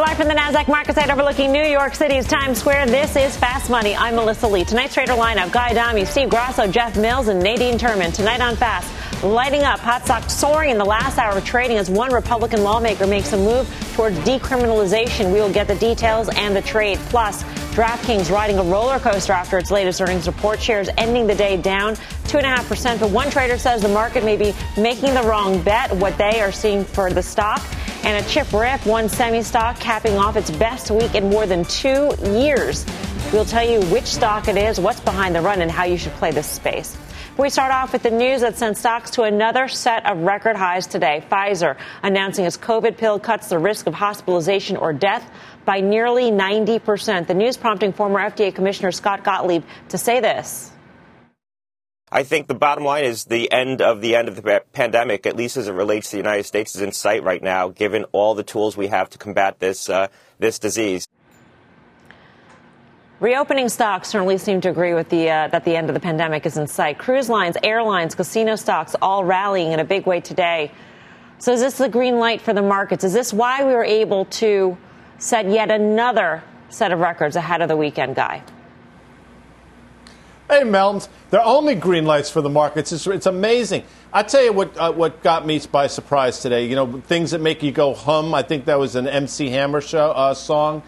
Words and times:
Live 0.00 0.16
from 0.16 0.28
the 0.28 0.34
NASDAQ 0.34 0.66
market 0.66 0.94
site 0.94 1.10
overlooking 1.10 1.52
New 1.52 1.62
York 1.62 1.94
City's 1.94 2.26
Times 2.26 2.58
Square, 2.58 2.86
this 2.86 3.16
is 3.16 3.36
Fast 3.36 3.68
Money. 3.68 3.94
I'm 3.94 4.14
Melissa 4.14 4.48
Lee. 4.48 4.64
Tonight's 4.64 4.94
trader 4.94 5.12
lineup, 5.12 5.52
Guy 5.52 5.72
Adami, 5.72 6.06
Steve 6.06 6.30
Grasso, 6.30 6.66
Jeff 6.66 6.96
Mills, 6.96 7.28
and 7.28 7.42
Nadine 7.42 7.76
Terman. 7.76 8.10
Tonight 8.14 8.40
on 8.40 8.56
Fast, 8.56 8.90
lighting 9.22 9.62
up, 9.62 9.78
hot 9.78 10.02
stocks 10.06 10.32
soaring 10.32 10.70
in 10.70 10.78
the 10.78 10.84
last 10.86 11.18
hour 11.18 11.36
of 11.36 11.44
trading 11.44 11.76
as 11.76 11.90
one 11.90 12.14
Republican 12.14 12.62
lawmaker 12.62 13.06
makes 13.06 13.34
a 13.34 13.36
move 13.36 13.68
towards 13.94 14.16
decriminalization. 14.20 15.34
We 15.34 15.40
will 15.40 15.52
get 15.52 15.68
the 15.68 15.74
details 15.74 16.30
and 16.30 16.56
the 16.56 16.62
trade. 16.62 16.96
Plus, 17.10 17.42
DraftKings 17.74 18.30
riding 18.32 18.58
a 18.58 18.62
roller 18.62 18.98
coaster 19.00 19.34
after 19.34 19.58
its 19.58 19.70
latest 19.70 20.00
earnings 20.00 20.26
report. 20.26 20.62
Shares 20.62 20.88
ending 20.96 21.26
the 21.26 21.34
day 21.34 21.58
down 21.58 21.96
2.5%. 22.24 23.00
But 23.00 23.10
one 23.10 23.28
trader 23.30 23.58
says 23.58 23.82
the 23.82 23.88
market 23.88 24.24
may 24.24 24.38
be 24.38 24.54
making 24.78 25.12
the 25.12 25.22
wrong 25.24 25.60
bet, 25.62 25.94
what 25.94 26.16
they 26.16 26.40
are 26.40 26.52
seeing 26.52 26.86
for 26.86 27.12
the 27.12 27.22
stock. 27.22 27.60
And 28.02 28.24
a 28.24 28.28
chip 28.28 28.52
rip, 28.52 28.84
one 28.86 29.08
semi 29.08 29.42
stock 29.42 29.78
capping 29.78 30.16
off 30.16 30.36
its 30.36 30.50
best 30.50 30.90
week 30.90 31.14
in 31.14 31.28
more 31.28 31.46
than 31.46 31.64
two 31.64 32.12
years. 32.24 32.86
We'll 33.32 33.44
tell 33.44 33.64
you 33.64 33.80
which 33.92 34.06
stock 34.06 34.48
it 34.48 34.56
is, 34.56 34.80
what's 34.80 35.00
behind 35.00 35.34
the 35.34 35.40
run, 35.40 35.60
and 35.60 35.70
how 35.70 35.84
you 35.84 35.98
should 35.98 36.12
play 36.12 36.30
this 36.30 36.46
space. 36.46 36.96
We 37.36 37.48
start 37.48 37.72
off 37.72 37.92
with 37.92 38.02
the 38.02 38.10
news 38.10 38.40
that 38.40 38.58
sent 38.58 38.76
stocks 38.76 39.10
to 39.12 39.22
another 39.22 39.68
set 39.68 40.04
of 40.04 40.18
record 40.18 40.56
highs 40.56 40.86
today. 40.86 41.24
Pfizer 41.30 41.76
announcing 42.02 42.44
its 42.44 42.56
COVID 42.58 42.98
pill 42.98 43.18
cuts 43.18 43.48
the 43.48 43.58
risk 43.58 43.86
of 43.86 43.94
hospitalization 43.94 44.76
or 44.76 44.92
death 44.92 45.30
by 45.64 45.80
nearly 45.80 46.30
90%. 46.30 47.26
The 47.26 47.34
news 47.34 47.56
prompting 47.56 47.92
former 47.92 48.18
FDA 48.20 48.54
Commissioner 48.54 48.92
Scott 48.92 49.24
Gottlieb 49.24 49.62
to 49.90 49.96
say 49.96 50.20
this. 50.20 50.69
I 52.12 52.24
think 52.24 52.48
the 52.48 52.54
bottom 52.54 52.84
line 52.84 53.04
is 53.04 53.26
the 53.26 53.52
end 53.52 53.80
of 53.80 54.00
the 54.00 54.16
end 54.16 54.26
of 54.26 54.34
the 54.34 54.64
pandemic, 54.72 55.26
at 55.26 55.36
least 55.36 55.56
as 55.56 55.68
it 55.68 55.72
relates 55.72 56.10
to 56.10 56.16
the 56.16 56.22
United 56.22 56.42
States, 56.42 56.74
is 56.74 56.82
in 56.82 56.90
sight 56.90 57.22
right 57.22 57.42
now, 57.42 57.68
given 57.68 58.04
all 58.10 58.34
the 58.34 58.42
tools 58.42 58.76
we 58.76 58.88
have 58.88 59.08
to 59.10 59.18
combat 59.18 59.60
this 59.60 59.88
uh, 59.88 60.08
this 60.40 60.58
disease. 60.58 61.06
Reopening 63.20 63.68
stocks 63.68 64.08
certainly 64.08 64.38
seem 64.38 64.60
to 64.62 64.70
agree 64.70 64.92
with 64.92 65.08
the 65.08 65.30
uh, 65.30 65.48
that 65.48 65.64
the 65.64 65.76
end 65.76 65.88
of 65.88 65.94
the 65.94 66.00
pandemic 66.00 66.46
is 66.46 66.56
in 66.56 66.66
sight. 66.66 66.98
Cruise 66.98 67.28
lines, 67.28 67.56
airlines, 67.62 68.16
casino 68.16 68.56
stocks 68.56 68.96
all 69.00 69.24
rallying 69.24 69.70
in 69.70 69.78
a 69.78 69.84
big 69.84 70.04
way 70.04 70.20
today. 70.20 70.72
So 71.38 71.52
is 71.52 71.60
this 71.60 71.78
the 71.78 71.88
green 71.88 72.18
light 72.18 72.40
for 72.40 72.52
the 72.52 72.62
markets? 72.62 73.04
Is 73.04 73.12
this 73.12 73.32
why 73.32 73.64
we 73.64 73.72
were 73.72 73.84
able 73.84 74.24
to 74.24 74.76
set 75.18 75.48
yet 75.48 75.70
another 75.70 76.42
set 76.70 76.90
of 76.90 76.98
records 76.98 77.36
ahead 77.36 77.62
of 77.62 77.68
the 77.68 77.76
weekend, 77.76 78.16
guy? 78.16 78.42
Hey, 80.50 80.64
Meltons, 80.64 81.08
they're 81.30 81.44
only 81.44 81.76
green 81.76 82.06
lights 82.06 82.28
for 82.28 82.40
the 82.40 82.48
markets. 82.48 82.90
It's, 82.90 83.06
it's 83.06 83.26
amazing. 83.26 83.84
I 84.12 84.24
tell 84.24 84.42
you 84.42 84.52
what, 84.52 84.76
uh, 84.76 84.90
what 84.90 85.22
got 85.22 85.46
me 85.46 85.60
by 85.70 85.86
surprise 85.86 86.40
today. 86.40 86.66
You 86.66 86.74
know, 86.74 87.00
things 87.02 87.30
that 87.30 87.40
make 87.40 87.62
you 87.62 87.70
go 87.70 87.94
hum. 87.94 88.34
I 88.34 88.42
think 88.42 88.64
that 88.64 88.76
was 88.76 88.96
an 88.96 89.06
MC 89.06 89.50
Hammer 89.50 89.80
show 89.80 90.10
uh, 90.10 90.34
song. 90.34 90.82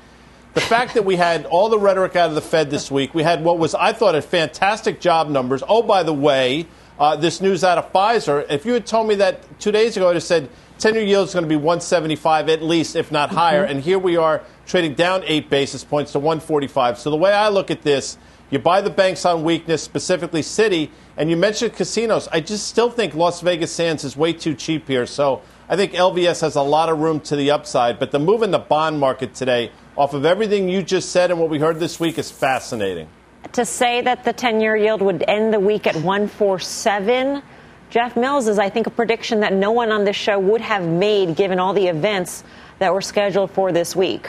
The 0.54 0.60
fact 0.60 0.94
that 0.94 1.04
we 1.04 1.14
had 1.14 1.46
all 1.46 1.68
the 1.68 1.78
rhetoric 1.78 2.16
out 2.16 2.28
of 2.28 2.34
the 2.34 2.40
Fed 2.40 2.70
this 2.70 2.90
week, 2.90 3.14
we 3.14 3.22
had 3.22 3.44
what 3.44 3.60
was 3.60 3.72
I 3.76 3.92
thought 3.92 4.16
a 4.16 4.20
fantastic 4.20 5.00
job 5.00 5.28
numbers. 5.28 5.62
Oh, 5.68 5.84
by 5.84 6.02
the 6.02 6.12
way, 6.12 6.66
uh, 6.98 7.14
this 7.14 7.40
news 7.40 7.62
out 7.62 7.78
of 7.78 7.92
Pfizer. 7.92 8.44
If 8.50 8.66
you 8.66 8.72
had 8.72 8.84
told 8.84 9.06
me 9.06 9.14
that 9.14 9.60
two 9.60 9.70
days 9.70 9.96
ago, 9.96 10.08
I'd 10.10 10.16
have 10.16 10.24
said 10.24 10.50
10-year 10.80 11.04
yield 11.04 11.28
is 11.28 11.34
going 11.34 11.44
to 11.44 11.48
be 11.48 11.54
175 11.54 12.48
at 12.48 12.62
least, 12.62 12.96
if 12.96 13.12
not 13.12 13.30
higher. 13.30 13.62
Mm-hmm. 13.62 13.70
And 13.70 13.84
here 13.84 14.00
we 14.00 14.16
are 14.16 14.42
trading 14.66 14.94
down 14.94 15.22
eight 15.24 15.48
basis 15.48 15.84
points 15.84 16.10
to 16.12 16.18
145. 16.18 16.98
So 16.98 17.10
the 17.10 17.16
way 17.16 17.32
I 17.32 17.48
look 17.48 17.70
at 17.70 17.82
this 17.82 18.18
you 18.52 18.58
buy 18.58 18.82
the 18.82 18.90
banks 18.90 19.24
on 19.24 19.44
weakness, 19.44 19.82
specifically 19.82 20.42
Citi, 20.42 20.90
and 21.16 21.30
you 21.30 21.38
mentioned 21.38 21.72
casinos. 21.72 22.28
I 22.28 22.40
just 22.40 22.68
still 22.68 22.90
think 22.90 23.14
Las 23.14 23.40
Vegas 23.40 23.72
Sands 23.72 24.04
is 24.04 24.14
way 24.14 24.34
too 24.34 24.54
cheap 24.54 24.86
here. 24.86 25.06
So 25.06 25.40
I 25.70 25.76
think 25.76 25.92
LVS 25.92 26.42
has 26.42 26.54
a 26.54 26.62
lot 26.62 26.90
of 26.90 26.98
room 26.98 27.18
to 27.20 27.36
the 27.36 27.50
upside. 27.50 27.98
But 27.98 28.10
the 28.10 28.18
move 28.18 28.42
in 28.42 28.50
the 28.50 28.58
bond 28.58 29.00
market 29.00 29.34
today, 29.34 29.72
off 29.96 30.12
of 30.12 30.26
everything 30.26 30.68
you 30.68 30.82
just 30.82 31.12
said 31.12 31.30
and 31.30 31.40
what 31.40 31.48
we 31.48 31.58
heard 31.58 31.80
this 31.80 31.98
week, 31.98 32.18
is 32.18 32.30
fascinating. 32.30 33.08
To 33.54 33.64
say 33.64 34.02
that 34.02 34.22
the 34.22 34.34
10 34.34 34.60
year 34.60 34.76
yield 34.76 35.00
would 35.00 35.24
end 35.26 35.54
the 35.54 35.60
week 35.60 35.86
at 35.86 35.94
147, 35.94 37.42
Jeff 37.88 38.16
Mills 38.16 38.48
is, 38.48 38.58
I 38.58 38.68
think, 38.68 38.86
a 38.86 38.90
prediction 38.90 39.40
that 39.40 39.54
no 39.54 39.70
one 39.70 39.90
on 39.90 40.04
this 40.04 40.16
show 40.16 40.38
would 40.38 40.60
have 40.60 40.86
made 40.86 41.36
given 41.36 41.58
all 41.58 41.72
the 41.72 41.86
events 41.86 42.44
that 42.80 42.92
were 42.92 43.00
scheduled 43.00 43.50
for 43.50 43.72
this 43.72 43.96
week. 43.96 44.28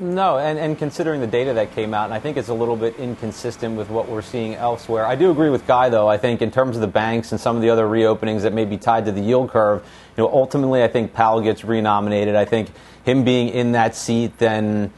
No, 0.00 0.38
and, 0.38 0.60
and 0.60 0.78
considering 0.78 1.20
the 1.20 1.26
data 1.26 1.54
that 1.54 1.74
came 1.74 1.92
out, 1.92 2.04
and 2.04 2.14
I 2.14 2.20
think 2.20 2.36
it's 2.36 2.48
a 2.48 2.54
little 2.54 2.76
bit 2.76 2.96
inconsistent 3.00 3.76
with 3.76 3.90
what 3.90 4.08
we're 4.08 4.22
seeing 4.22 4.54
elsewhere. 4.54 5.04
I 5.04 5.16
do 5.16 5.32
agree 5.32 5.50
with 5.50 5.66
Guy, 5.66 5.88
though. 5.88 6.06
I 6.06 6.18
think 6.18 6.40
in 6.40 6.52
terms 6.52 6.76
of 6.76 6.82
the 6.82 6.86
banks 6.86 7.32
and 7.32 7.40
some 7.40 7.56
of 7.56 7.62
the 7.62 7.70
other 7.70 7.84
reopenings 7.84 8.42
that 8.42 8.52
may 8.52 8.64
be 8.64 8.76
tied 8.76 9.06
to 9.06 9.12
the 9.12 9.20
yield 9.20 9.50
curve, 9.50 9.84
you 10.16 10.22
know, 10.22 10.30
ultimately 10.32 10.84
I 10.84 10.88
think 10.88 11.14
Powell 11.14 11.40
gets 11.40 11.64
renominated. 11.64 12.36
I 12.36 12.44
think 12.44 12.70
him 13.04 13.24
being 13.24 13.48
in 13.48 13.72
that 13.72 13.96
seat 13.96 14.38
then 14.38 14.92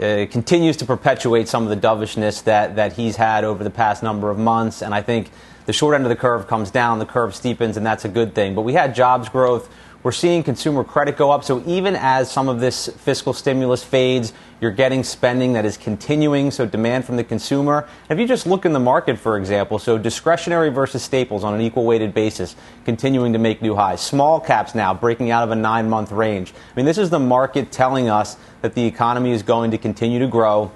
uh, 0.00 0.24
continues 0.30 0.78
to 0.78 0.86
perpetuate 0.86 1.46
some 1.46 1.64
of 1.64 1.68
the 1.68 1.76
dovishness 1.76 2.40
that, 2.42 2.76
that 2.76 2.94
he's 2.94 3.16
had 3.16 3.44
over 3.44 3.62
the 3.62 3.70
past 3.70 4.02
number 4.02 4.30
of 4.30 4.38
months. 4.38 4.80
And 4.80 4.94
I 4.94 5.02
think 5.02 5.30
the 5.66 5.74
short 5.74 5.94
end 5.94 6.04
of 6.04 6.08
the 6.08 6.16
curve 6.16 6.46
comes 6.46 6.70
down, 6.70 7.00
the 7.00 7.06
curve 7.06 7.32
steepens, 7.32 7.76
and 7.76 7.84
that's 7.84 8.06
a 8.06 8.08
good 8.08 8.34
thing. 8.34 8.54
But 8.54 8.62
we 8.62 8.72
had 8.72 8.94
jobs 8.94 9.28
growth 9.28 9.68
we're 10.02 10.12
seeing 10.12 10.42
consumer 10.42 10.84
credit 10.84 11.16
go 11.16 11.30
up. 11.30 11.42
So 11.42 11.62
even 11.66 11.96
as 11.96 12.30
some 12.30 12.48
of 12.48 12.60
this 12.60 12.88
fiscal 12.88 13.32
stimulus 13.32 13.82
fades, 13.82 14.32
you're 14.60 14.70
getting 14.70 15.02
spending 15.02 15.54
that 15.54 15.64
is 15.64 15.76
continuing. 15.76 16.50
So 16.50 16.66
demand 16.66 17.04
from 17.04 17.16
the 17.16 17.24
consumer. 17.24 17.88
If 18.08 18.18
you 18.18 18.26
just 18.26 18.46
look 18.46 18.64
in 18.64 18.72
the 18.72 18.80
market, 18.80 19.18
for 19.18 19.36
example, 19.36 19.78
so 19.78 19.98
discretionary 19.98 20.70
versus 20.70 21.02
staples 21.02 21.42
on 21.42 21.54
an 21.54 21.60
equal 21.60 21.84
weighted 21.84 22.14
basis, 22.14 22.54
continuing 22.84 23.32
to 23.32 23.38
make 23.38 23.60
new 23.60 23.74
highs. 23.74 24.00
Small 24.00 24.40
caps 24.40 24.74
now 24.74 24.94
breaking 24.94 25.30
out 25.30 25.42
of 25.42 25.50
a 25.50 25.56
nine 25.56 25.88
month 25.88 26.12
range. 26.12 26.52
I 26.52 26.76
mean, 26.76 26.86
this 26.86 26.98
is 26.98 27.10
the 27.10 27.18
market 27.18 27.72
telling 27.72 28.08
us 28.08 28.36
that 28.62 28.74
the 28.74 28.84
economy 28.84 29.32
is 29.32 29.42
going 29.42 29.72
to 29.72 29.78
continue 29.78 30.20
to 30.20 30.28
grow. 30.28 30.70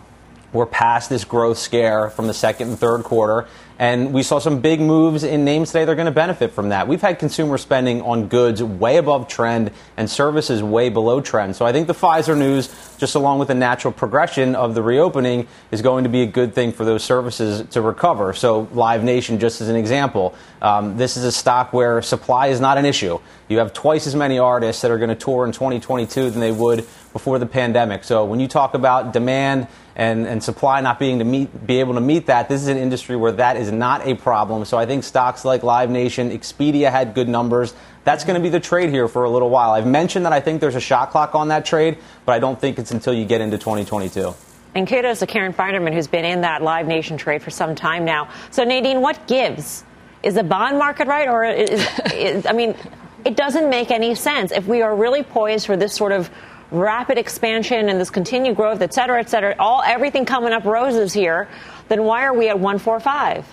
We're 0.52 0.66
past 0.66 1.08
this 1.08 1.24
growth 1.24 1.56
scare 1.56 2.10
from 2.10 2.26
the 2.26 2.34
second 2.34 2.68
and 2.68 2.78
third 2.78 3.04
quarter. 3.04 3.48
And 3.82 4.12
we 4.12 4.22
saw 4.22 4.38
some 4.38 4.60
big 4.60 4.80
moves 4.80 5.24
in 5.24 5.44
names 5.44 5.72
today. 5.72 5.84
They're 5.84 5.96
going 5.96 6.06
to 6.06 6.12
benefit 6.12 6.52
from 6.52 6.68
that. 6.68 6.86
We've 6.86 7.00
had 7.00 7.18
consumer 7.18 7.58
spending 7.58 8.00
on 8.02 8.28
goods 8.28 8.62
way 8.62 8.96
above 8.96 9.26
trend 9.26 9.72
and 9.96 10.08
services 10.08 10.62
way 10.62 10.88
below 10.88 11.20
trend. 11.20 11.56
So 11.56 11.66
I 11.66 11.72
think 11.72 11.88
the 11.88 11.92
Pfizer 11.92 12.38
news, 12.38 12.68
just 12.98 13.16
along 13.16 13.40
with 13.40 13.48
the 13.48 13.56
natural 13.56 13.92
progression 13.92 14.54
of 14.54 14.76
the 14.76 14.84
reopening, 14.84 15.48
is 15.72 15.82
going 15.82 16.04
to 16.04 16.10
be 16.10 16.22
a 16.22 16.26
good 16.26 16.54
thing 16.54 16.70
for 16.70 16.84
those 16.84 17.02
services 17.02 17.68
to 17.70 17.82
recover. 17.82 18.32
So 18.34 18.68
Live 18.72 19.02
Nation, 19.02 19.40
just 19.40 19.60
as 19.60 19.68
an 19.68 19.74
example, 19.74 20.36
um, 20.60 20.96
this 20.96 21.16
is 21.16 21.24
a 21.24 21.32
stock 21.32 21.72
where 21.72 22.00
supply 22.02 22.46
is 22.46 22.60
not 22.60 22.78
an 22.78 22.84
issue. 22.84 23.18
You 23.48 23.58
have 23.58 23.72
twice 23.72 24.06
as 24.06 24.14
many 24.14 24.38
artists 24.38 24.80
that 24.82 24.92
are 24.92 24.98
going 24.98 25.10
to 25.10 25.16
tour 25.16 25.44
in 25.44 25.50
2022 25.50 26.30
than 26.30 26.38
they 26.38 26.52
would 26.52 26.86
before 27.12 27.40
the 27.40 27.46
pandemic. 27.46 28.04
So 28.04 28.24
when 28.26 28.38
you 28.38 28.46
talk 28.46 28.74
about 28.74 29.12
demand 29.12 29.66
and, 29.94 30.26
and 30.26 30.42
supply 30.42 30.80
not 30.80 30.98
being 30.98 31.18
to 31.18 31.24
meet, 31.24 31.66
be 31.66 31.80
able 31.80 31.94
to 31.94 32.00
meet 32.00 32.26
that, 32.26 32.48
this 32.48 32.62
is 32.62 32.68
an 32.68 32.78
industry 32.78 33.16
where 33.16 33.32
that 33.32 33.56
is 33.56 33.70
not 33.70 34.06
a 34.06 34.14
problem. 34.14 34.64
So 34.64 34.78
I 34.78 34.86
think 34.86 35.04
stocks 35.04 35.44
like 35.44 35.62
Live 35.62 35.90
Nation, 35.90 36.30
Expedia 36.30 36.90
had 36.90 37.14
good 37.14 37.28
numbers. 37.28 37.74
That's 38.04 38.24
going 38.24 38.34
to 38.34 38.42
be 38.42 38.48
the 38.48 38.60
trade 38.60 38.90
here 38.90 39.08
for 39.08 39.24
a 39.24 39.30
little 39.30 39.50
while. 39.50 39.72
I've 39.72 39.86
mentioned 39.86 40.26
that 40.26 40.32
I 40.32 40.40
think 40.40 40.60
there's 40.60 40.74
a 40.74 40.80
shot 40.80 41.10
clock 41.10 41.34
on 41.34 41.48
that 41.48 41.64
trade, 41.64 41.98
but 42.24 42.32
I 42.32 42.38
don't 42.38 42.60
think 42.60 42.78
it's 42.78 42.90
until 42.90 43.12
you 43.12 43.24
get 43.24 43.40
into 43.40 43.58
2022. 43.58 44.34
And 44.74 44.88
kudos 44.88 45.18
to 45.18 45.26
Karen 45.26 45.52
Finerman, 45.52 45.92
who's 45.92 46.06
been 46.06 46.24
in 46.24 46.40
that 46.40 46.62
Live 46.62 46.86
Nation 46.86 47.18
trade 47.18 47.42
for 47.42 47.50
some 47.50 47.74
time 47.74 48.04
now. 48.04 48.30
So, 48.50 48.64
Nadine, 48.64 49.02
what 49.02 49.26
gives? 49.28 49.84
Is 50.22 50.34
the 50.34 50.44
bond 50.44 50.78
market 50.78 51.08
right? 51.08 51.28
Or 51.28 51.44
is, 51.44 51.86
is 52.14 52.46
I 52.46 52.52
mean, 52.52 52.74
it 53.24 53.36
doesn't 53.36 53.68
make 53.68 53.90
any 53.90 54.14
sense. 54.14 54.50
If 54.50 54.66
we 54.66 54.82
are 54.82 54.94
really 54.94 55.22
poised 55.22 55.66
for 55.66 55.76
this 55.76 55.94
sort 55.94 56.12
of 56.12 56.30
rapid 56.72 57.18
expansion 57.18 57.88
and 57.88 58.00
this 58.00 58.10
continued 58.10 58.56
growth, 58.56 58.80
et 58.80 58.94
cetera, 58.94 59.20
et 59.20 59.28
cetera, 59.28 59.54
all 59.58 59.82
everything 59.82 60.24
coming 60.24 60.52
up 60.52 60.64
roses 60.64 61.12
here, 61.12 61.48
then 61.88 62.04
why 62.04 62.24
are 62.24 62.34
we 62.34 62.48
at 62.48 62.58
145? 62.58 63.46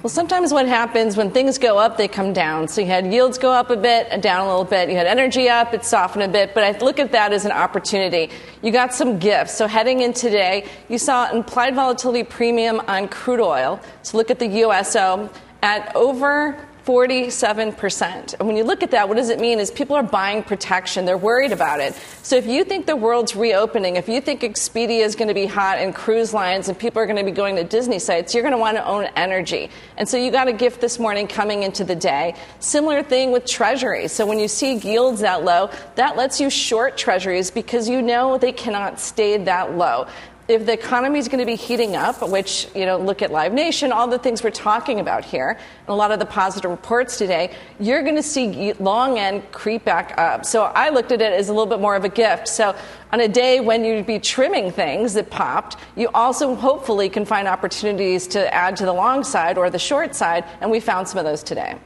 Well, 0.00 0.10
sometimes 0.10 0.52
what 0.52 0.68
happens 0.68 1.16
when 1.16 1.32
things 1.32 1.58
go 1.58 1.76
up, 1.76 1.96
they 1.96 2.06
come 2.06 2.32
down. 2.32 2.68
So 2.68 2.82
you 2.82 2.86
had 2.86 3.12
yields 3.12 3.36
go 3.36 3.50
up 3.50 3.70
a 3.70 3.76
bit, 3.76 4.22
down 4.22 4.46
a 4.46 4.48
little 4.48 4.64
bit. 4.64 4.88
You 4.88 4.96
had 4.96 5.08
energy 5.08 5.48
up, 5.48 5.74
it 5.74 5.84
softened 5.84 6.22
a 6.22 6.28
bit. 6.28 6.54
But 6.54 6.62
I 6.62 6.78
look 6.78 7.00
at 7.00 7.10
that 7.10 7.32
as 7.32 7.44
an 7.44 7.50
opportunity. 7.50 8.30
You 8.62 8.70
got 8.70 8.94
some 8.94 9.18
gifts. 9.18 9.54
So 9.54 9.66
heading 9.66 10.02
in 10.02 10.12
today, 10.12 10.68
you 10.88 10.98
saw 10.98 11.28
implied 11.32 11.74
volatility 11.74 12.22
premium 12.22 12.80
on 12.86 13.08
crude 13.08 13.40
oil. 13.40 13.80
So 14.02 14.18
look 14.18 14.30
at 14.30 14.38
the 14.38 14.46
USO 14.46 15.30
at 15.62 15.90
over 15.96 16.64
47%. 16.88 18.34
And 18.38 18.48
when 18.48 18.56
you 18.56 18.64
look 18.64 18.82
at 18.82 18.92
that, 18.92 19.10
what 19.10 19.18
does 19.18 19.28
it 19.28 19.38
mean 19.38 19.58
is 19.58 19.70
people 19.70 19.94
are 19.94 20.02
buying 20.02 20.42
protection. 20.42 21.04
They're 21.04 21.18
worried 21.18 21.52
about 21.52 21.80
it. 21.80 21.94
So 22.22 22.34
if 22.36 22.46
you 22.46 22.64
think 22.64 22.86
the 22.86 22.96
world's 22.96 23.36
reopening, 23.36 23.96
if 23.96 24.08
you 24.08 24.22
think 24.22 24.40
Expedia 24.40 25.00
is 25.00 25.14
going 25.14 25.28
to 25.28 25.34
be 25.34 25.44
hot 25.44 25.76
and 25.76 25.94
cruise 25.94 26.32
lines 26.32 26.66
and 26.66 26.78
people 26.78 27.02
are 27.02 27.04
going 27.04 27.18
to 27.18 27.24
be 27.24 27.30
going 27.30 27.56
to 27.56 27.64
Disney 27.64 27.98
sites, 27.98 28.32
you're 28.32 28.42
going 28.42 28.52
to 28.52 28.58
want 28.58 28.78
to 28.78 28.86
own 28.86 29.04
energy. 29.16 29.68
And 29.98 30.08
so 30.08 30.16
you 30.16 30.30
got 30.30 30.48
a 30.48 30.52
gift 30.52 30.80
this 30.80 30.98
morning 30.98 31.26
coming 31.26 31.62
into 31.62 31.84
the 31.84 31.94
day. 31.94 32.34
Similar 32.58 33.02
thing 33.02 33.32
with 33.32 33.44
treasuries. 33.44 34.10
So 34.10 34.24
when 34.24 34.38
you 34.38 34.48
see 34.48 34.76
yields 34.76 35.20
that 35.20 35.44
low, 35.44 35.70
that 35.96 36.16
lets 36.16 36.40
you 36.40 36.48
short 36.48 36.96
treasuries 36.96 37.50
because 37.50 37.86
you 37.86 38.00
know 38.00 38.38
they 38.38 38.52
cannot 38.52 38.98
stay 38.98 39.36
that 39.36 39.76
low 39.76 40.06
if 40.48 40.64
the 40.64 40.72
economy 40.72 41.18
is 41.18 41.28
going 41.28 41.40
to 41.40 41.46
be 41.46 41.56
heating 41.56 41.94
up, 41.94 42.26
which, 42.26 42.68
you 42.74 42.86
know, 42.86 42.96
look 42.96 43.20
at 43.20 43.30
Live 43.30 43.52
Nation, 43.52 43.92
all 43.92 44.08
the 44.08 44.18
things 44.18 44.42
we're 44.42 44.50
talking 44.50 44.98
about 44.98 45.22
here, 45.22 45.50
and 45.50 45.88
a 45.88 45.94
lot 45.94 46.10
of 46.10 46.18
the 46.18 46.24
positive 46.24 46.70
reports 46.70 47.18
today, 47.18 47.54
you're 47.78 48.02
going 48.02 48.16
to 48.16 48.22
see 48.22 48.72
long 48.74 49.18
end 49.18 49.42
creep 49.52 49.84
back 49.84 50.14
up. 50.16 50.46
So 50.46 50.62
I 50.62 50.88
looked 50.88 51.12
at 51.12 51.20
it 51.20 51.34
as 51.34 51.50
a 51.50 51.52
little 51.52 51.66
bit 51.66 51.80
more 51.80 51.94
of 51.96 52.04
a 52.06 52.08
gift. 52.08 52.48
So 52.48 52.74
on 53.12 53.20
a 53.20 53.28
day 53.28 53.60
when 53.60 53.84
you'd 53.84 54.06
be 54.06 54.18
trimming 54.18 54.72
things 54.72 55.12
that 55.14 55.28
popped, 55.28 55.76
you 55.96 56.08
also 56.14 56.54
hopefully 56.54 57.10
can 57.10 57.26
find 57.26 57.46
opportunities 57.46 58.26
to 58.28 58.52
add 58.54 58.74
to 58.78 58.86
the 58.86 58.92
long 58.92 59.24
side 59.24 59.58
or 59.58 59.68
the 59.68 59.78
short 59.78 60.14
side, 60.14 60.44
and 60.62 60.70
we 60.70 60.80
found 60.80 61.06
some 61.06 61.18
of 61.18 61.26
those 61.26 61.42
today. 61.42 61.76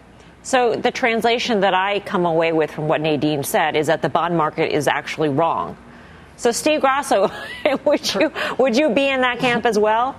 So 0.45 0.77
the 0.77 0.93
translation 0.93 1.61
that 1.61 1.75
I 1.75 1.99
come 2.01 2.27
away 2.27 2.53
with 2.53 2.71
from 2.71 2.87
what 2.87 3.01
Nadine 3.01 3.43
said 3.43 3.75
is 3.75 3.89
that 3.89 4.03
the 4.03 4.09
bond 4.09 4.37
market 4.37 4.73
is 4.73 4.87
actually 4.87 5.31
wrong. 5.31 5.77
So, 6.37 6.51
Steve 6.51 6.81
Grasso, 6.81 7.31
would 7.85 8.15
you 8.15 8.33
would 8.59 8.77
you 8.77 8.91
be 8.91 9.09
in 9.09 9.21
that 9.21 9.39
camp 9.39 9.67
as 9.67 9.79
well? 9.79 10.17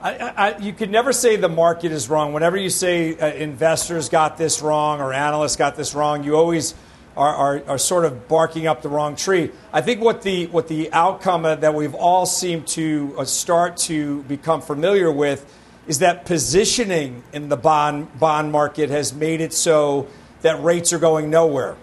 I, 0.00 0.12
I, 0.14 0.58
you 0.58 0.72
could 0.72 0.90
never 0.90 1.12
say 1.12 1.34
the 1.34 1.48
market 1.48 1.90
is 1.90 2.08
wrong. 2.08 2.32
Whenever 2.32 2.56
you 2.56 2.70
say 2.70 3.18
uh, 3.18 3.32
investors 3.32 4.08
got 4.08 4.38
this 4.38 4.62
wrong 4.62 5.00
or 5.00 5.12
analysts 5.12 5.56
got 5.56 5.74
this 5.74 5.92
wrong, 5.92 6.22
you 6.22 6.36
always 6.36 6.74
are, 7.16 7.34
are, 7.34 7.62
are, 7.66 7.78
sort 7.78 8.04
of 8.04 8.28
barking 8.28 8.68
up 8.68 8.80
the 8.80 8.88
wrong 8.88 9.16
tree. 9.16 9.50
I 9.72 9.80
think 9.80 10.00
what 10.00 10.22
the 10.22 10.46
what 10.46 10.68
the 10.68 10.92
outcome 10.92 11.42
that 11.42 11.74
we've 11.74 11.96
all 11.96 12.26
seemed 12.26 12.68
to 12.68 13.12
uh, 13.18 13.24
start 13.24 13.76
to 13.88 14.22
become 14.24 14.60
familiar 14.60 15.10
with 15.10 15.52
is 15.88 15.98
that 15.98 16.26
positioning 16.26 17.24
in 17.32 17.48
the 17.48 17.56
bond 17.56 18.20
bond 18.20 18.52
market 18.52 18.90
has 18.90 19.12
made 19.12 19.40
it 19.40 19.52
so 19.52 20.06
that 20.42 20.62
rates 20.62 20.92
are 20.92 21.00
going 21.00 21.28
nowhere. 21.28 21.76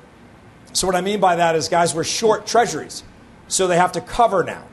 So, 0.75 0.87
what 0.87 0.95
I 0.97 1.01
mean 1.01 1.21
by 1.21 1.37
that 1.37 1.55
is, 1.55 1.69
guys, 1.69 1.95
we're 1.95 2.03
short 2.03 2.45
treasuries. 2.45 3.03
So 3.47 3.67
they 3.67 3.77
have 3.77 3.93
to 3.93 4.01
cover 4.01 4.43
now. 4.43 4.67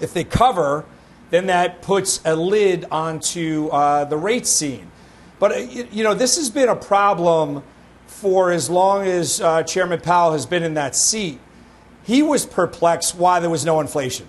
If 0.00 0.14
they 0.14 0.22
cover, 0.22 0.84
then 1.30 1.46
that 1.46 1.82
puts 1.82 2.20
a 2.24 2.36
lid 2.36 2.86
onto 2.88 3.66
uh, 3.68 4.04
the 4.04 4.16
rate 4.16 4.46
scene. 4.46 4.92
But, 5.40 5.52
uh, 5.52 5.56
you 5.56 6.04
know, 6.04 6.14
this 6.14 6.36
has 6.36 6.50
been 6.50 6.68
a 6.68 6.76
problem 6.76 7.64
for 8.06 8.52
as 8.52 8.70
long 8.70 9.06
as 9.08 9.40
uh, 9.40 9.64
Chairman 9.64 10.00
Powell 10.00 10.32
has 10.32 10.46
been 10.46 10.62
in 10.62 10.74
that 10.74 10.94
seat. 10.94 11.40
He 12.04 12.22
was 12.22 12.46
perplexed 12.46 13.16
why 13.16 13.40
there 13.40 13.50
was 13.50 13.64
no 13.64 13.80
inflation. 13.80 14.28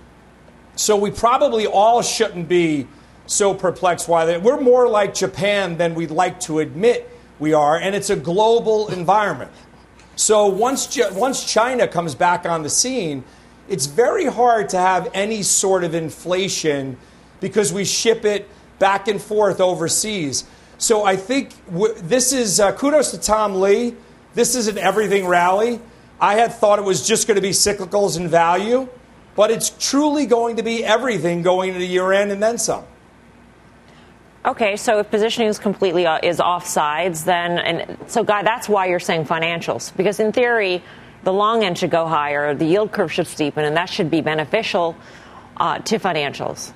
So 0.76 0.96
we 0.98 1.12
probably 1.12 1.68
all 1.68 2.02
shouldn't 2.02 2.48
be 2.48 2.88
so 3.28 3.54
perplexed 3.54 4.08
why 4.08 4.26
they, 4.26 4.38
we're 4.40 4.60
more 4.60 4.90
like 4.90 5.14
Japan 5.14 5.78
than 5.78 5.94
we'd 5.94 6.10
like 6.10 6.40
to 6.42 6.60
admit 6.60 7.12
we 7.38 7.54
are, 7.54 7.78
and 7.78 7.94
it's 7.94 8.10
a 8.10 8.16
global 8.16 8.88
environment. 8.88 9.52
So 10.16 10.48
once, 10.48 10.98
once 11.12 11.52
China 11.52 11.88
comes 11.88 12.16
back 12.16 12.46
on 12.46 12.64
the 12.64 12.70
scene, 12.70 13.24
it's 13.68 13.86
very 13.86 14.26
hard 14.26 14.70
to 14.70 14.78
have 14.78 15.10
any 15.14 15.44
sort 15.44 15.84
of 15.84 15.94
inflation 15.94 16.98
because 17.42 17.74
we 17.74 17.84
ship 17.84 18.24
it 18.24 18.48
back 18.80 19.08
and 19.08 19.22
forth 19.22 19.60
overseas. 19.60 20.46
So 20.78 21.04
I 21.04 21.16
think 21.16 21.54
w- 21.68 21.94
this 21.96 22.32
is 22.34 22.60
uh, 22.60 22.72
kudos 22.74 23.12
to 23.12 23.18
Tom 23.18 23.60
Lee. 23.60 23.96
This 24.34 24.56
is 24.56 24.68
an 24.68 24.78
everything 24.78 25.26
rally. 25.26 25.80
I 26.20 26.36
had 26.36 26.54
thought 26.54 26.80
it 26.80 26.86
was 26.86 27.06
just 27.06 27.28
going 27.28 27.36
to 27.36 27.42
be 27.42 27.52
cyclicals 27.52 28.18
and 28.18 28.30
value, 28.30 28.88
but 29.36 29.52
it's 29.52 29.72
truly 29.80 30.26
going 30.26 30.58
to 30.58 30.64
be 30.64 30.84
everything 30.84 31.42
going 31.42 31.70
into 31.70 31.80
the 31.80 31.88
year 31.88 32.12
end 32.12 32.32
and 32.32 32.42
then 32.42 32.58
some. 32.58 32.86
Okay, 34.46 34.76
so 34.76 35.00
if 35.00 35.10
positioning 35.10 35.50
is 35.50 35.58
completely 35.58 36.06
uh, 36.06 36.20
is 36.22 36.38
offsides, 36.38 37.26
then 37.26 37.58
and 37.58 37.98
so 38.08 38.24
guy, 38.24 38.44
that's 38.44 38.70
why 38.70 38.86
you're 38.86 39.00
saying 39.00 39.26
financials 39.26 39.96
because 39.98 40.20
in 40.20 40.32
theory, 40.32 40.84
the 41.24 41.34
long 41.34 41.64
end 41.64 41.80
should 41.80 41.90
go 41.90 42.06
higher, 42.06 42.54
the 42.54 42.66
yield 42.66 42.92
curve 42.92 43.12
should 43.12 43.26
steepen, 43.26 43.66
and 43.66 43.76
that 43.76 43.90
should 43.90 44.12
be 44.12 44.22
beneficial 44.22 44.96
uh, 45.58 45.80
to 45.80 45.98
financials. 45.98 46.74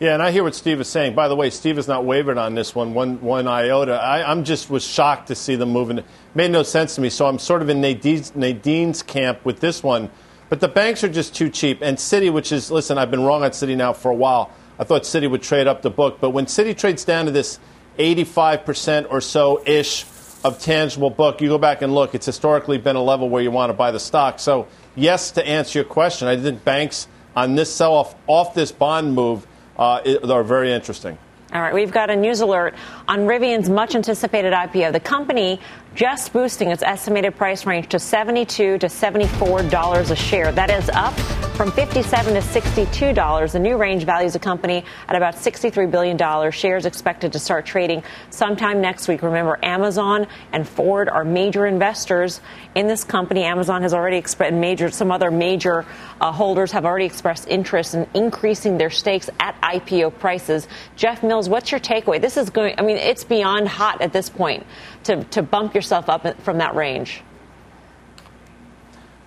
Yeah, 0.00 0.14
and 0.14 0.22
I 0.22 0.32
hear 0.32 0.42
what 0.42 0.56
Steve 0.56 0.80
is 0.80 0.88
saying. 0.88 1.14
By 1.14 1.28
the 1.28 1.36
way, 1.36 1.48
Steve 1.50 1.76
has 1.76 1.86
not 1.86 2.04
wavered 2.04 2.36
on 2.36 2.56
this 2.56 2.74
one, 2.74 2.92
one, 2.92 3.20
one 3.20 3.46
iota. 3.46 3.92
I, 3.92 4.32
am 4.32 4.42
just 4.42 4.68
was 4.68 4.84
shocked 4.84 5.28
to 5.28 5.36
see 5.36 5.54
them 5.54 5.70
moving. 5.70 5.98
It 5.98 6.04
made 6.34 6.50
no 6.50 6.64
sense 6.64 6.96
to 6.96 7.00
me. 7.00 7.08
So 7.08 7.26
I'm 7.26 7.38
sort 7.38 7.62
of 7.62 7.68
in 7.68 7.80
Nadine's, 7.80 8.34
Nadine's 8.34 9.04
camp 9.04 9.44
with 9.44 9.60
this 9.60 9.80
one. 9.80 10.10
But 10.48 10.58
the 10.58 10.66
banks 10.66 11.04
are 11.04 11.08
just 11.08 11.36
too 11.36 11.48
cheap. 11.48 11.82
And 11.82 11.96
Citi, 11.96 12.32
which 12.32 12.50
is, 12.50 12.68
listen, 12.68 12.98
I've 12.98 13.12
been 13.12 13.22
wrong 13.22 13.44
on 13.44 13.52
Citi 13.52 13.76
now 13.76 13.92
for 13.92 14.10
a 14.10 14.14
while. 14.14 14.50
I 14.78 14.84
thought 14.84 15.02
Citi 15.02 15.30
would 15.30 15.42
trade 15.42 15.66
up 15.66 15.82
the 15.82 15.90
book. 15.90 16.18
But 16.20 16.30
when 16.30 16.46
Citi 16.46 16.76
trades 16.76 17.04
down 17.04 17.26
to 17.26 17.30
this 17.30 17.58
85% 17.98 19.06
or 19.10 19.20
so 19.20 19.62
ish 19.66 20.04
of 20.44 20.58
tangible 20.58 21.10
book, 21.10 21.40
you 21.40 21.48
go 21.48 21.58
back 21.58 21.82
and 21.82 21.94
look, 21.94 22.14
it's 22.14 22.26
historically 22.26 22.78
been 22.78 22.96
a 22.96 23.02
level 23.02 23.28
where 23.28 23.42
you 23.42 23.50
want 23.50 23.70
to 23.70 23.74
buy 23.74 23.90
the 23.90 24.00
stock. 24.00 24.38
So, 24.38 24.66
yes, 24.96 25.30
to 25.32 25.46
answer 25.46 25.78
your 25.78 25.84
question, 25.84 26.28
I 26.28 26.36
think 26.36 26.64
banks 26.64 27.06
on 27.36 27.54
this 27.54 27.72
sell 27.72 27.94
off, 27.94 28.14
off 28.26 28.54
this 28.54 28.72
bond 28.72 29.14
move, 29.14 29.46
uh, 29.76 30.02
are 30.28 30.42
very 30.42 30.72
interesting. 30.72 31.16
All 31.52 31.60
right, 31.60 31.74
we've 31.74 31.92
got 31.92 32.08
a 32.08 32.16
news 32.16 32.40
alert 32.40 32.74
on 33.06 33.20
Rivian's 33.20 33.68
much 33.68 33.94
anticipated 33.94 34.54
IPO. 34.54 34.92
The 34.92 35.00
company 35.00 35.60
just 35.94 36.32
boosting 36.32 36.70
its 36.70 36.82
estimated 36.82 37.36
price 37.36 37.66
range 37.66 37.88
to 37.88 37.98
72 37.98 38.78
to 38.78 38.86
$74 38.86 40.10
a 40.10 40.16
share. 40.16 40.50
That 40.52 40.70
is 40.70 40.88
up 40.90 41.12
from 41.54 41.70
57 41.70 42.32
to 42.34 42.40
$62. 42.40 43.52
The 43.52 43.58
new 43.58 43.76
range 43.76 44.04
values 44.04 44.32
the 44.32 44.38
company 44.38 44.84
at 45.08 45.16
about 45.16 45.34
$63 45.34 45.90
billion. 45.90 46.50
Shares 46.50 46.86
expected 46.86 47.32
to 47.34 47.38
start 47.38 47.66
trading 47.66 48.02
sometime 48.30 48.80
next 48.80 49.06
week. 49.06 49.22
Remember, 49.22 49.58
Amazon 49.62 50.26
and 50.52 50.66
Ford 50.66 51.10
are 51.10 51.24
major 51.24 51.66
investors 51.66 52.40
in 52.74 52.88
this 52.88 53.04
company. 53.04 53.44
Amazon 53.44 53.82
has 53.82 53.92
already 53.92 54.16
expressed 54.16 54.54
major, 54.54 54.90
some 54.90 55.12
other 55.12 55.30
major 55.30 55.84
uh, 56.20 56.32
holders 56.32 56.72
have 56.72 56.86
already 56.86 57.04
expressed 57.04 57.46
interest 57.48 57.94
in 57.94 58.06
increasing 58.14 58.78
their 58.78 58.90
stakes 58.90 59.28
at 59.38 59.60
IPO 59.60 60.18
prices. 60.18 60.66
Jeff 60.96 61.22
Mills, 61.22 61.50
what's 61.50 61.70
your 61.70 61.80
takeaway? 61.80 62.20
This 62.20 62.38
is 62.38 62.48
going, 62.48 62.74
I 62.78 62.82
mean, 62.82 62.96
it's 62.96 63.24
beyond 63.24 63.68
hot 63.68 64.00
at 64.00 64.12
this 64.12 64.30
point 64.30 64.66
to, 65.04 65.22
to 65.24 65.42
bump 65.42 65.74
yourself 65.82 66.08
up 66.08 66.40
from 66.42 66.58
that 66.58 66.76
range. 66.76 67.22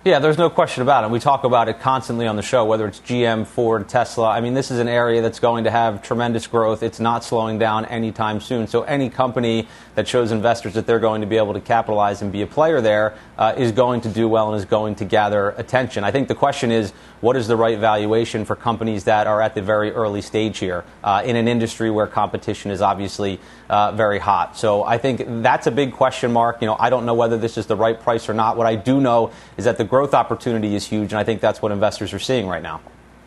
Yeah, 0.06 0.20
there's 0.20 0.38
no 0.38 0.48
question 0.48 0.82
about 0.82 1.02
it. 1.02 1.10
We 1.10 1.18
talk 1.18 1.42
about 1.42 1.68
it 1.68 1.80
constantly 1.80 2.28
on 2.28 2.36
the 2.36 2.42
show, 2.42 2.64
whether 2.64 2.86
it's 2.86 3.00
GM, 3.00 3.44
Ford, 3.44 3.88
Tesla. 3.88 4.28
I 4.28 4.40
mean, 4.40 4.54
this 4.54 4.70
is 4.70 4.78
an 4.78 4.86
area 4.86 5.20
that's 5.20 5.40
going 5.40 5.64
to 5.64 5.70
have 5.72 6.00
tremendous 6.00 6.46
growth. 6.46 6.84
It's 6.84 7.00
not 7.00 7.24
slowing 7.24 7.58
down 7.58 7.86
anytime 7.86 8.40
soon. 8.40 8.68
So, 8.68 8.82
any 8.82 9.10
company 9.10 9.66
that 9.96 10.06
shows 10.06 10.30
investors 10.30 10.74
that 10.74 10.86
they're 10.86 11.00
going 11.00 11.22
to 11.22 11.26
be 11.26 11.38
able 11.38 11.54
to 11.54 11.60
capitalize 11.60 12.22
and 12.22 12.30
be 12.30 12.42
a 12.42 12.46
player 12.46 12.80
there 12.80 13.14
uh, 13.36 13.54
is 13.56 13.72
going 13.72 14.02
to 14.02 14.08
do 14.08 14.28
well 14.28 14.52
and 14.52 14.56
is 14.56 14.64
going 14.64 14.94
to 14.94 15.04
gather 15.04 15.50
attention. 15.56 16.04
I 16.04 16.12
think 16.12 16.28
the 16.28 16.36
question 16.36 16.70
is 16.70 16.92
what 17.20 17.34
is 17.34 17.48
the 17.48 17.56
right 17.56 17.76
valuation 17.76 18.44
for 18.44 18.54
companies 18.54 19.04
that 19.04 19.26
are 19.26 19.42
at 19.42 19.56
the 19.56 19.62
very 19.62 19.90
early 19.90 20.22
stage 20.22 20.58
here 20.58 20.84
uh, 21.02 21.22
in 21.24 21.34
an 21.34 21.48
industry 21.48 21.90
where 21.90 22.06
competition 22.06 22.70
is 22.70 22.80
obviously 22.80 23.40
uh, 23.68 23.90
very 23.90 24.20
hot? 24.20 24.56
So, 24.56 24.84
I 24.84 24.98
think 24.98 25.24
that's 25.42 25.66
a 25.66 25.72
big 25.72 25.94
question 25.94 26.32
mark. 26.32 26.60
You 26.60 26.68
know, 26.68 26.76
I 26.78 26.90
don't 26.90 27.06
know 27.06 27.14
whether 27.14 27.36
this 27.36 27.58
is 27.58 27.66
the 27.66 27.74
right 27.74 28.00
price 28.00 28.28
or 28.28 28.34
not. 28.34 28.56
What 28.56 28.68
I 28.68 28.76
do 28.76 29.00
know 29.00 29.32
is 29.56 29.64
that 29.64 29.78
the 29.78 29.95
growth 29.96 30.12
opportunity 30.12 30.74
is 30.74 30.84
huge, 30.84 31.14
and 31.14 31.18
I 31.18 31.24
think 31.24 31.40
that's 31.40 31.62
what 31.62 31.72
investors 31.72 32.12
are 32.12 32.18
seeing 32.18 32.46
right 32.46 32.62
now. 32.62 32.82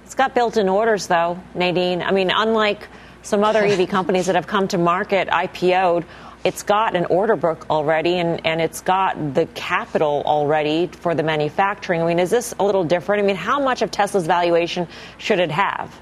It's 0.05 0.13
got 0.13 0.35
built 0.35 0.55
in 0.55 0.69
orders, 0.69 1.07
though, 1.07 1.41
Nadine. 1.55 2.03
I 2.03 2.11
mean, 2.11 2.29
unlike 2.31 2.88
some 3.23 3.43
other 3.43 3.63
EV 3.63 3.89
companies 3.97 4.27
that 4.27 4.35
have 4.35 4.45
come 4.45 4.67
to 4.67 4.77
market, 4.77 5.29
IPO'd, 5.29 6.05
it's 6.43 6.61
got 6.61 6.95
an 6.95 7.05
order 7.05 7.35
book 7.35 7.65
already 7.71 8.19
and, 8.19 8.45
and 8.45 8.61
it's 8.61 8.81
got 8.81 9.33
the 9.33 9.47
capital 9.55 10.21
already 10.27 10.85
for 10.85 11.15
the 11.15 11.23
manufacturing. 11.23 12.03
I 12.03 12.05
mean, 12.05 12.19
is 12.19 12.29
this 12.29 12.53
a 12.59 12.63
little 12.63 12.83
different? 12.83 13.23
I 13.23 13.25
mean, 13.25 13.35
how 13.35 13.59
much 13.59 13.81
of 13.81 13.89
Tesla's 13.89 14.27
valuation 14.27 14.88
should 15.17 15.39
it 15.39 15.49
have? 15.49 15.99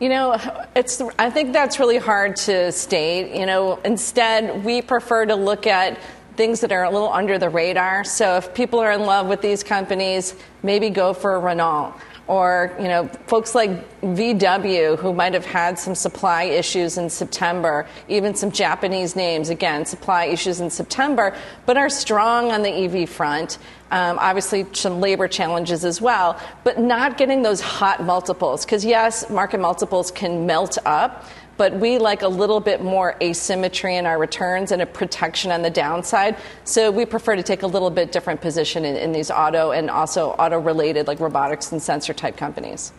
You 0.00 0.08
know, 0.08 0.38
it's. 0.74 1.02
I 1.18 1.30
think 1.30 1.54
that's 1.54 1.78
really 1.78 1.96
hard 1.96 2.36
to 2.36 2.70
state. 2.70 3.38
You 3.38 3.46
know, 3.46 3.76
instead, 3.76 4.62
we 4.62 4.82
prefer 4.82 5.24
to 5.24 5.34
look 5.34 5.66
at 5.66 5.98
things 6.36 6.60
that 6.60 6.72
are 6.72 6.84
a 6.84 6.90
little 6.90 7.12
under 7.12 7.38
the 7.38 7.48
radar. 7.48 8.04
So 8.04 8.36
if 8.36 8.54
people 8.54 8.78
are 8.78 8.92
in 8.92 9.02
love 9.02 9.26
with 9.26 9.40
these 9.40 9.62
companies, 9.62 10.34
maybe 10.62 10.90
go 10.90 11.12
for 11.12 11.38
Renault 11.40 11.94
or 12.28 12.74
you 12.78 12.88
know 12.88 13.06
folks 13.26 13.54
like 13.54 13.70
VW 14.00 14.98
who 14.98 15.12
might 15.12 15.32
have 15.32 15.44
had 15.44 15.78
some 15.78 15.94
supply 15.94 16.44
issues 16.44 16.98
in 16.98 17.08
September, 17.08 17.86
even 18.08 18.34
some 18.34 18.50
Japanese 18.50 19.14
names 19.14 19.48
again 19.48 19.84
supply 19.84 20.24
issues 20.24 20.60
in 20.60 20.70
September, 20.70 21.36
but 21.66 21.76
are 21.76 21.88
strong 21.88 22.50
on 22.50 22.62
the 22.62 22.70
EV 22.70 23.08
front. 23.08 23.58
Um, 23.90 24.18
obviously, 24.18 24.66
some 24.72 25.00
labor 25.00 25.28
challenges 25.28 25.84
as 25.84 26.00
well, 26.00 26.40
but 26.64 26.80
not 26.80 27.16
getting 27.16 27.42
those 27.42 27.60
hot 27.60 28.02
multiples 28.02 28.64
because 28.64 28.84
yes, 28.84 29.30
market 29.30 29.60
multiples 29.60 30.10
can 30.10 30.44
melt 30.44 30.76
up, 30.84 31.24
but 31.56 31.74
we 31.74 31.98
like 31.98 32.22
a 32.22 32.28
little 32.28 32.60
bit 32.60 32.82
more 32.82 33.16
asymmetry 33.22 33.96
in 33.96 34.04
our 34.04 34.18
returns 34.18 34.72
and 34.72 34.82
a 34.82 34.86
protection 34.86 35.52
on 35.52 35.62
the 35.62 35.70
downside. 35.70 36.36
So 36.64 36.90
we 36.90 37.06
prefer 37.06 37.36
to 37.36 37.42
take 37.42 37.62
a 37.62 37.66
little 37.66 37.90
bit 37.90 38.10
different 38.10 38.40
position 38.40 38.84
in, 38.84 38.96
in 38.96 39.12
these 39.12 39.30
auto 39.30 39.70
and 39.70 39.88
also 39.88 40.30
auto 40.30 40.58
related, 40.58 41.06
like 41.06 41.20
robotics 41.20 41.70
and 41.70 41.80
sensor 41.80 42.12
type 42.12 42.36
companies. 42.36 42.92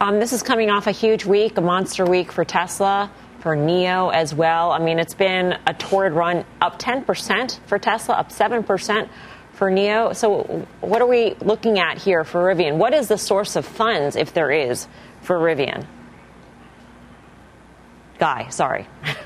Um, 0.00 0.18
this 0.18 0.32
is 0.32 0.42
coming 0.42 0.70
off 0.70 0.86
a 0.86 0.92
huge 0.92 1.26
week, 1.26 1.58
a 1.58 1.60
monster 1.60 2.06
week 2.06 2.32
for 2.32 2.44
Tesla, 2.44 3.10
for 3.40 3.56
NIO 3.56 4.12
as 4.14 4.34
well. 4.34 4.70
I 4.70 4.78
mean, 4.78 4.98
it's 4.98 5.14
been 5.14 5.58
a 5.66 5.74
torrid 5.74 6.12
run, 6.12 6.44
up 6.60 6.78
10% 6.78 7.58
for 7.66 7.78
Tesla, 7.78 8.14
up 8.14 8.30
7% 8.30 9.08
for 9.60 9.70
NIO. 9.70 10.16
So, 10.16 10.66
what 10.80 11.02
are 11.02 11.06
we 11.06 11.34
looking 11.42 11.78
at 11.78 11.98
here 11.98 12.24
for 12.24 12.42
Rivian? 12.42 12.78
What 12.78 12.94
is 12.94 13.08
the 13.08 13.18
source 13.18 13.56
of 13.56 13.66
funds, 13.66 14.16
if 14.16 14.32
there 14.32 14.50
is, 14.50 14.88
for 15.20 15.38
Rivian? 15.38 15.86
Guy, 18.18 18.48
sorry. 18.48 18.88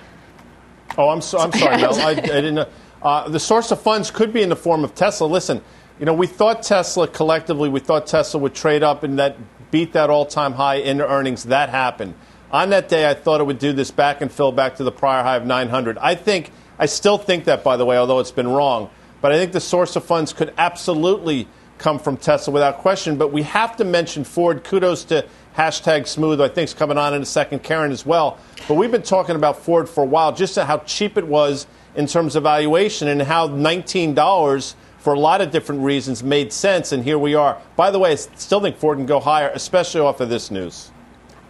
Oh, 0.96 1.08
I'm, 1.08 1.22
so, 1.22 1.40
I'm 1.40 1.50
sorry, 1.50 1.78
Mel. 1.78 1.92
I, 1.96 2.10
I 2.10 2.14
didn't 2.14 2.54
know. 2.54 2.68
Uh, 3.02 3.28
the 3.28 3.40
source 3.40 3.72
of 3.72 3.82
funds 3.82 4.12
could 4.12 4.32
be 4.32 4.42
in 4.42 4.48
the 4.48 4.54
form 4.54 4.84
of 4.84 4.94
Tesla. 4.94 5.26
Listen, 5.26 5.60
you 5.98 6.06
know, 6.06 6.14
we 6.14 6.28
thought 6.28 6.62
Tesla 6.62 7.08
collectively, 7.08 7.68
we 7.68 7.80
thought 7.80 8.06
Tesla 8.06 8.38
would 8.38 8.54
trade 8.54 8.84
up 8.84 9.02
and 9.02 9.18
that 9.18 9.36
beat 9.72 9.94
that 9.94 10.08
all-time 10.08 10.52
high 10.52 10.76
in 10.76 11.00
earnings. 11.00 11.42
That 11.46 11.68
happened. 11.68 12.14
On 12.52 12.70
that 12.70 12.88
day, 12.88 13.10
I 13.10 13.14
thought 13.14 13.40
it 13.40 13.44
would 13.44 13.58
do 13.58 13.72
this 13.72 13.90
back 13.90 14.20
and 14.20 14.30
fill 14.30 14.52
back 14.52 14.76
to 14.76 14.84
the 14.84 14.92
prior 14.92 15.24
high 15.24 15.34
of 15.34 15.44
900. 15.44 15.98
I 15.98 16.14
think, 16.14 16.52
I 16.78 16.86
still 16.86 17.18
think 17.18 17.46
that, 17.46 17.64
by 17.64 17.76
the 17.76 17.84
way, 17.84 17.98
although 17.98 18.20
it's 18.20 18.30
been 18.30 18.46
wrong. 18.46 18.88
But 19.24 19.32
I 19.32 19.38
think 19.38 19.52
the 19.52 19.60
source 19.60 19.96
of 19.96 20.04
funds 20.04 20.34
could 20.34 20.52
absolutely 20.58 21.48
come 21.78 21.98
from 21.98 22.18
Tesla 22.18 22.52
without 22.52 22.76
question. 22.76 23.16
But 23.16 23.32
we 23.32 23.40
have 23.44 23.74
to 23.78 23.84
mention 23.84 24.22
Ford. 24.22 24.62
Kudos 24.64 25.02
to 25.04 25.26
hashtag 25.56 26.06
smooth, 26.06 26.42
I 26.42 26.48
think 26.48 26.68
is 26.68 26.74
coming 26.74 26.98
on 26.98 27.14
in 27.14 27.22
a 27.22 27.24
second, 27.24 27.62
Karen, 27.62 27.90
as 27.90 28.04
well. 28.04 28.36
But 28.68 28.74
we've 28.74 28.90
been 28.90 29.00
talking 29.00 29.34
about 29.34 29.62
Ford 29.62 29.88
for 29.88 30.02
a 30.02 30.06
while, 30.06 30.32
just 30.32 30.56
how 30.56 30.76
cheap 30.80 31.16
it 31.16 31.26
was 31.26 31.66
in 31.94 32.06
terms 32.06 32.36
of 32.36 32.42
valuation 32.42 33.08
and 33.08 33.22
how 33.22 33.48
$19 33.48 34.74
for 34.98 35.14
a 35.14 35.18
lot 35.18 35.40
of 35.40 35.50
different 35.50 35.80
reasons 35.80 36.22
made 36.22 36.52
sense. 36.52 36.92
And 36.92 37.02
here 37.02 37.18
we 37.18 37.34
are. 37.34 37.58
By 37.76 37.90
the 37.90 37.98
way, 37.98 38.12
I 38.12 38.16
still 38.16 38.60
think 38.60 38.76
Ford 38.76 38.98
can 38.98 39.06
go 39.06 39.20
higher, 39.20 39.50
especially 39.54 40.02
off 40.02 40.20
of 40.20 40.28
this 40.28 40.50
news. 40.50 40.90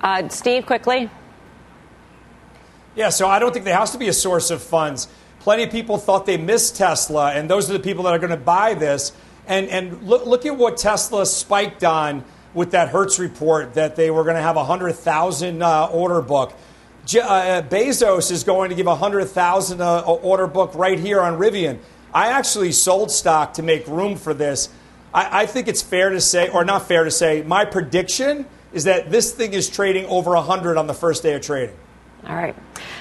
Uh, 0.01 0.29
Steve, 0.29 0.65
quickly. 0.65 1.11
Yeah, 2.95 3.09
so 3.09 3.27
I 3.27 3.41
don't 3.41 3.53
think 3.53 3.65
there 3.65 3.77
has 3.77 3.91
to 3.91 3.99
be 3.99 4.07
a 4.07 4.13
source 4.13 4.53
of 4.53 4.63
funds. 4.63 5.09
Plenty 5.45 5.65
of 5.65 5.71
people 5.71 5.99
thought 5.99 6.25
they 6.25 6.39
missed 6.39 6.77
Tesla, 6.77 7.31
and 7.35 7.51
those 7.51 7.69
are 7.69 7.75
the 7.75 7.79
people 7.79 8.05
that 8.05 8.15
are 8.15 8.19
going 8.19 8.31
to 8.31 8.37
buy 8.39 8.73
this. 8.73 9.13
And, 9.47 9.69
and 9.69 10.03
look, 10.03 10.25
look 10.25 10.47
at 10.47 10.57
what 10.57 10.79
Tesla 10.79 11.27
spiked 11.27 11.85
on 11.85 12.25
with 12.55 12.71
that 12.71 12.89
Hertz 12.89 13.19
report 13.19 13.75
that 13.75 13.95
they 13.95 14.11
were 14.11 14.25
going 14.25 14.37
to 14.37 14.43
have 14.43 14.57
a 14.57 14.61
100,000 14.61 15.63
uh, 15.63 15.87
order 15.89 16.23
book. 16.23 16.55
Je- 17.05 17.21
uh, 17.21 17.61
Bezos 17.61 18.31
is 18.31 18.43
going 18.43 18.71
to 18.71 18.75
give 18.75 18.87
a 18.87 18.97
100,000 18.97 19.83
uh, 19.83 20.01
order 20.01 20.47
book 20.47 20.75
right 20.75 20.99
here 20.99 21.21
on 21.21 21.39
Rivian. 21.39 21.79
I 22.15 22.29
actually 22.29 22.73
sold 22.73 23.11
stock 23.11 23.53
to 23.55 23.63
make 23.63 23.87
room 23.87 24.17
for 24.17 24.33
this. 24.33 24.71
I, 25.13 25.43
I 25.43 25.47
think 25.47 25.69
it's 25.69 25.83
fair 25.83 26.09
to 26.09 26.23
say, 26.23 26.49
or 26.49 26.65
not 26.65 26.89
fair 26.89 27.05
to 27.05 27.11
say, 27.11 27.43
my 27.43 27.67
prediction 27.67 28.47
is 28.73 28.85
that 28.85 29.11
this 29.11 29.35
thing 29.35 29.53
is 29.53 29.69
trading 29.69 30.07
over 30.07 30.31
100 30.31 30.79
on 30.79 30.87
the 30.87 30.95
first 30.95 31.23
day 31.23 31.35
of 31.35 31.43
trading. 31.43 31.77
All 32.27 32.35
right. 32.35 32.57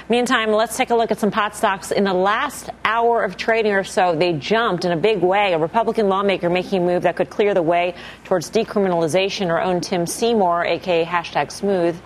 Meantime, 0.10 0.52
let's 0.52 0.76
take 0.76 0.90
a 0.90 0.96
look 0.96 1.12
at 1.12 1.20
some 1.20 1.32
pot 1.32 1.56
stocks. 1.56 1.92
In 1.92 2.04
the 2.04 2.14
last 2.14 2.70
hour 2.84 3.24
of 3.24 3.38
trading 3.38 3.72
or 3.72 3.84
so, 3.84 4.16
they 4.16 4.34
jumped 4.34 4.84
in 4.84 4.92
a 4.92 4.98
big 4.98 5.22
way. 5.22 5.54
A 5.54 5.58
Republican 5.58 6.10
lawmaker 6.10 6.50
making 6.50 6.84
a 6.84 6.86
move 6.86 7.04
that 7.04 7.16
could 7.16 7.30
clear 7.30 7.54
the 7.54 7.62
way 7.62 7.96
towards 8.26 8.52
decriminalization. 8.52 9.48
Our 9.48 9.62
own 9.62 9.80
Tim 9.80 10.06
Seymour, 10.06 10.66
aka 10.66 11.06
hashtag 11.06 11.52
smooth, 11.52 12.00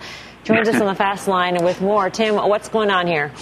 joins 0.44 0.68
us 0.68 0.80
on 0.80 0.86
the 0.86 0.94
fast 0.96 1.26
line 1.26 1.62
with 1.64 1.80
more. 1.80 2.08
Tim, 2.08 2.36
what's 2.36 2.68
going 2.68 2.90
on 2.90 3.06
here? 3.06 3.32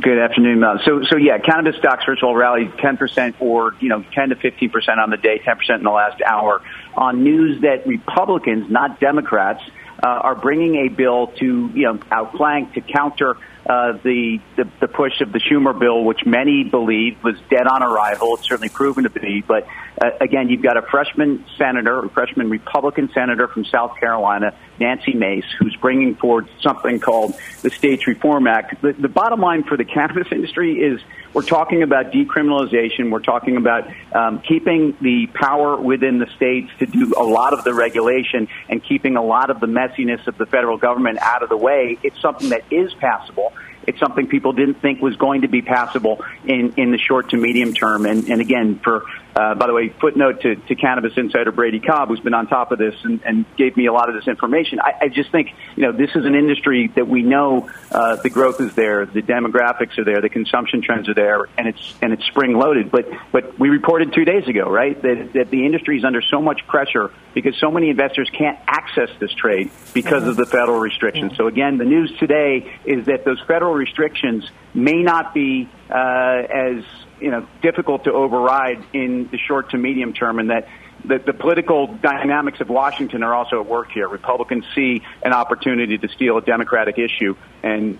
Good 0.00 0.18
afternoon, 0.18 0.60
Mel. 0.60 0.80
So, 0.84 1.02
so 1.04 1.16
yeah, 1.16 1.38
cannabis 1.38 1.76
stocks 1.76 2.04
first 2.04 2.22
of 2.22 2.26
all 2.26 2.34
rallied 2.34 2.72
10% 2.72 3.34
or 3.40 3.74
you 3.78 3.88
know 3.88 4.04
10 4.14 4.30
to 4.30 4.36
15% 4.36 4.98
on 4.98 5.10
the 5.10 5.16
day, 5.16 5.38
10% 5.38 5.76
in 5.76 5.82
the 5.84 5.90
last 5.90 6.20
hour 6.22 6.62
on 6.94 7.22
news 7.22 7.60
that 7.62 7.86
Republicans, 7.86 8.70
not 8.70 9.00
Democrats, 9.00 9.62
Uh, 10.04 10.08
are 10.08 10.34
bringing 10.34 10.74
a 10.74 10.88
bill 10.88 11.28
to 11.38 11.70
you 11.74 11.84
know 11.84 11.98
outflank 12.10 12.72
to 12.74 12.80
counter 12.80 13.36
uh, 13.64 13.92
the, 14.02 14.40
the 14.56 14.68
the 14.80 14.88
push 14.88 15.20
of 15.20 15.32
the 15.32 15.38
Schumer 15.38 15.78
bill, 15.78 16.02
which 16.02 16.26
many 16.26 16.64
believe 16.64 17.22
was 17.22 17.36
dead 17.48 17.66
on 17.66 17.82
arrival. 17.82 18.34
It's 18.34 18.48
certainly 18.48 18.68
proven 18.68 19.04
to 19.04 19.10
be. 19.10 19.40
But 19.46 19.68
uh, 20.00 20.10
again, 20.20 20.48
you've 20.48 20.62
got 20.62 20.76
a 20.76 20.82
freshman 20.82 21.44
senator, 21.56 22.04
a 22.04 22.08
freshman 22.08 22.50
Republican 22.50 23.10
senator 23.14 23.46
from 23.46 23.64
South 23.64 23.96
Carolina, 23.98 24.54
Nancy 24.80 25.14
Mace, 25.14 25.44
who's 25.58 25.76
bringing 25.76 26.16
forward 26.16 26.48
something 26.60 26.98
called 26.98 27.34
the 27.62 27.70
States 27.70 28.06
Reform 28.08 28.48
Act. 28.48 28.82
The, 28.82 28.94
the 28.94 29.08
bottom 29.08 29.40
line 29.40 29.62
for 29.62 29.76
the 29.76 29.84
cannabis 29.94 30.26
industry 30.32 30.80
is 30.80 31.00
we're 31.32 31.42
talking 31.42 31.82
about 31.82 32.12
decriminalization. 32.12 33.10
We're 33.10 33.20
talking 33.20 33.56
about 33.56 33.88
um, 34.12 34.40
keeping 34.40 34.96
the 35.00 35.28
power 35.28 35.80
within 35.80 36.18
the 36.18 36.26
states 36.36 36.70
to 36.80 36.86
do 36.86 37.14
a 37.16 37.22
lot 37.22 37.54
of 37.54 37.64
the 37.64 37.72
regulation 37.72 38.48
and 38.68 38.82
keeping 38.82 39.16
a 39.16 39.22
lot 39.22 39.50
of 39.50 39.60
the 39.60 39.66
messiness 39.66 40.26
of 40.26 40.36
the 40.36 40.46
federal 40.46 40.76
government 40.76 41.18
out 41.20 41.42
of 41.42 41.48
the 41.48 41.56
way. 41.56 41.98
It's 42.02 42.20
something 42.20 42.50
that 42.50 42.64
is 42.70 42.92
passable. 42.94 43.51
It's 43.86 43.98
something 43.98 44.26
people 44.26 44.52
didn't 44.52 44.80
think 44.80 45.00
was 45.00 45.16
going 45.16 45.42
to 45.42 45.48
be 45.48 45.62
passable 45.62 46.24
in, 46.44 46.74
in 46.76 46.90
the 46.92 46.98
short 46.98 47.30
to 47.30 47.36
medium 47.36 47.72
term. 47.74 48.06
And, 48.06 48.28
and 48.28 48.40
again, 48.40 48.78
for 48.78 49.04
uh, 49.34 49.54
by 49.54 49.66
the 49.66 49.72
way, 49.72 49.88
footnote 49.88 50.42
to, 50.42 50.56
to 50.56 50.74
cannabis 50.74 51.12
insider 51.16 51.52
Brady 51.52 51.80
Cobb, 51.80 52.08
who's 52.08 52.20
been 52.20 52.34
on 52.34 52.46
top 52.46 52.72
of 52.72 52.78
this 52.78 52.94
and, 53.02 53.22
and 53.24 53.44
gave 53.56 53.76
me 53.76 53.86
a 53.86 53.92
lot 53.92 54.08
of 54.08 54.14
this 54.14 54.28
information. 54.28 54.78
I, 54.80 54.94
I 55.02 55.08
just 55.08 55.30
think, 55.30 55.54
you 55.76 55.84
know, 55.84 55.92
this 55.92 56.10
is 56.14 56.24
an 56.24 56.34
industry 56.34 56.88
that 56.96 57.08
we 57.08 57.22
know 57.22 57.70
uh, 57.90 58.16
the 58.16 58.30
growth 58.30 58.60
is 58.60 58.74
there, 58.74 59.06
the 59.06 59.22
demographics 59.22 59.98
are 59.98 60.04
there, 60.04 60.20
the 60.20 60.28
consumption 60.28 60.82
trends 60.82 61.08
are 61.08 61.14
there, 61.14 61.48
and 61.56 61.68
it's 61.68 61.94
and 62.02 62.12
it's 62.12 62.24
spring 62.26 62.54
loaded. 62.54 62.90
But 62.90 63.08
but 63.30 63.58
we 63.58 63.68
reported 63.68 64.12
two 64.12 64.24
days 64.24 64.46
ago, 64.48 64.68
right, 64.70 65.00
that, 65.00 65.32
that 65.34 65.50
the 65.50 65.64
industry 65.64 65.98
is 65.98 66.04
under 66.04 66.20
so 66.22 66.42
much 66.42 66.66
pressure 66.66 67.10
because 67.34 67.56
so 67.58 67.70
many 67.70 67.88
investors 67.88 68.30
can't 68.30 68.58
access 68.66 69.08
this 69.18 69.32
trade 69.32 69.70
because 69.94 70.26
of 70.26 70.36
the 70.36 70.46
federal 70.46 70.78
restrictions. 70.78 71.36
So 71.36 71.46
again, 71.46 71.78
the 71.78 71.84
news 71.84 72.12
today 72.18 72.78
is 72.84 73.06
that 73.06 73.24
those 73.24 73.40
federal 73.46 73.72
restrictions 73.72 74.48
may 74.74 75.02
not 75.02 75.34
be 75.34 75.68
uh, 75.90 75.94
as 75.94 76.84
you 77.22 77.30
know 77.30 77.46
difficult 77.62 78.04
to 78.04 78.12
override 78.12 78.84
in 78.92 79.28
the 79.30 79.38
short 79.38 79.70
to 79.70 79.78
medium 79.78 80.12
term, 80.12 80.38
and 80.38 80.50
that 80.50 80.68
the, 81.04 81.18
the, 81.18 81.32
political 81.32 81.86
dynamics 81.86 82.60
of 82.60 82.68
Washington 82.68 83.22
are 83.22 83.34
also 83.34 83.60
at 83.60 83.66
work 83.66 83.90
here. 83.92 84.08
Republicans 84.08 84.64
see 84.74 85.02
an 85.22 85.32
opportunity 85.32 85.98
to 85.98 86.08
steal 86.08 86.38
a 86.38 86.42
Democratic 86.42 86.98
issue 86.98 87.36
and 87.62 87.98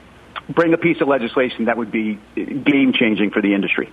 bring 0.48 0.72
a 0.72 0.78
piece 0.78 1.00
of 1.00 1.08
legislation 1.08 1.66
that 1.66 1.76
would 1.76 1.90
be 1.90 2.18
game 2.34 2.92
changing 2.92 3.30
for 3.30 3.42
the 3.42 3.54
industry. 3.54 3.90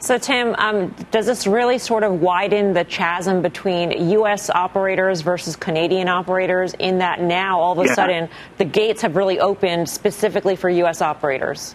So, 0.00 0.18
Tim, 0.18 0.54
um, 0.58 0.94
does 1.10 1.24
this 1.24 1.46
really 1.46 1.78
sort 1.78 2.02
of 2.02 2.20
widen 2.20 2.74
the 2.74 2.84
chasm 2.84 3.40
between 3.40 4.10
U.S. 4.10 4.50
operators 4.50 5.22
versus 5.22 5.56
Canadian 5.56 6.08
operators 6.08 6.74
in 6.74 6.98
that 6.98 7.22
now 7.22 7.60
all 7.60 7.72
of 7.72 7.78
a 7.78 7.86
yeah. 7.86 7.94
sudden 7.94 8.28
the 8.58 8.66
gates 8.66 9.00
have 9.00 9.16
really 9.16 9.40
opened 9.40 9.88
specifically 9.88 10.56
for 10.56 10.68
U.S. 10.68 11.00
operators? 11.00 11.74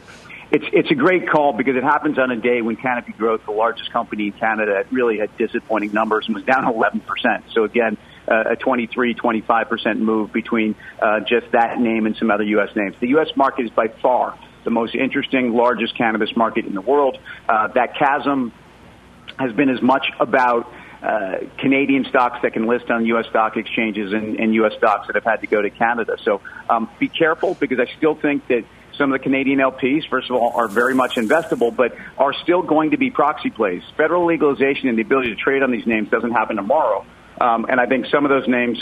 It's 0.51 0.65
it's 0.74 0.91
a 0.91 0.96
great 0.96 1.29
call 1.29 1.53
because 1.53 1.75
it 1.75 1.84
happens 1.84 2.18
on 2.18 2.32
a 2.32 2.36
day 2.36 2.62
when 2.62 2.75
Canopy 2.75 3.13
Growth, 3.13 3.46
the 3.46 3.51
largest 3.51 3.91
company 3.91 4.27
in 4.27 4.34
Canada, 4.34 4.84
really 4.91 5.20
had 5.20 5.36
disappointing 5.38 5.94
numbers 5.94 6.25
and 6.27 6.36
was 6.36 6.44
down 6.44 6.63
11%. 6.74 7.01
So 7.53 7.63
again, 7.63 7.98
uh, 8.27 8.51
a 8.51 8.56
23, 8.56 9.15
25% 9.15 10.00
move 10.00 10.34
between 10.34 10.75
uh, 11.01 11.20
just 11.22 11.51
that 11.51 11.79
name 11.79 12.06
and 12.06 12.15
some 12.18 12.32
other 12.32 12.44
U.S. 12.44 12.75
names. 12.75 12.96
The 13.00 13.10
U.S. 13.10 13.29
market 13.36 13.65
is 13.65 13.72
by 13.72 13.88
far 13.88 14.38
the 14.63 14.72
most 14.72 14.96
interesting, 14.96 15.53
largest 15.53 15.96
cannabis 15.96 16.36
market 16.36 16.65
in 16.65 16.74
the 16.74 16.82
world. 16.82 17.18
Uh, 17.48 17.68
that 17.70 17.96
chasm 17.96 18.51
has 19.38 19.53
been 19.53 19.70
as 19.70 19.82
much 19.82 20.08
about 20.20 20.72
uh, 21.01 21.38
Canadian 21.60 22.06
stocks 22.06 22.39
that 22.41 22.53
can 22.53 22.68
list 22.68 22.89
on 22.89 23.06
U.S. 23.06 23.25
stock 23.27 23.56
exchanges 23.56 24.12
and, 24.12 24.38
and 24.39 24.53
U.S. 24.56 24.74
stocks 24.77 25.08
that 25.08 25.15
have 25.15 25.24
had 25.24 25.41
to 25.41 25.48
go 25.48 25.62
to 25.62 25.70
Canada. 25.70 26.18
So 26.24 26.41
um, 26.70 26.89
be 27.00 27.08
careful 27.08 27.53
because 27.53 27.79
I 27.79 27.86
still 27.98 28.15
think 28.15 28.48
that 28.48 28.65
some 29.00 29.12
of 29.12 29.20
the 29.20 29.24
Canadian 29.24 29.60
LPs, 29.60 30.08
first 30.08 30.29
of 30.29 30.36
all, 30.36 30.51
are 30.53 30.68
very 30.68 30.94
much 30.94 31.15
investable, 31.15 31.75
but 31.75 31.96
are 32.18 32.34
still 32.34 32.62
going 32.62 32.91
to 32.91 32.98
be 32.98 33.10
proxy 33.10 33.50
plays. 33.50 33.82
Federal 33.98 34.25
legalization 34.27 34.89
and 34.89 34.98
the 34.98 35.01
ability 35.01 35.29
to 35.29 35.36
trade 35.36 35.63
on 35.63 35.72
these 35.72 35.88
names 35.88 36.10
doesn't 36.10 36.32
happen 36.32 36.58
tomorrow. 36.58 37.06
Um, 37.39 37.65
and 37.70 37.79
I 37.79 37.86
think 37.86 38.06
some 38.08 38.25
of 38.25 38.29
those 38.29 38.48
names 38.48 38.77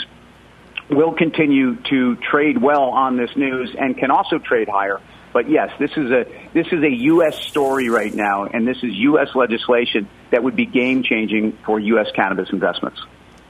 will 0.90 1.12
continue 1.12 1.76
to 1.84 2.16
trade 2.16 2.60
well 2.60 2.82
on 2.82 3.16
this 3.16 3.30
news 3.36 3.74
and 3.78 3.96
can 3.96 4.10
also 4.10 4.38
trade 4.38 4.68
higher. 4.68 5.00
But 5.32 5.48
yes, 5.48 5.70
this 5.78 5.92
is 5.92 6.10
a 6.10 6.24
this 6.52 6.66
is 6.72 6.82
a 6.82 6.90
U.S. 6.90 7.38
story 7.38 7.88
right 7.90 8.12
now, 8.12 8.46
and 8.46 8.66
this 8.66 8.78
is 8.78 8.94
U.S. 8.94 9.28
legislation 9.34 10.08
that 10.30 10.42
would 10.42 10.56
be 10.56 10.66
game 10.66 11.02
changing 11.02 11.56
for 11.64 11.78
U.S. 11.78 12.08
cannabis 12.16 12.48
investments. 12.50 13.00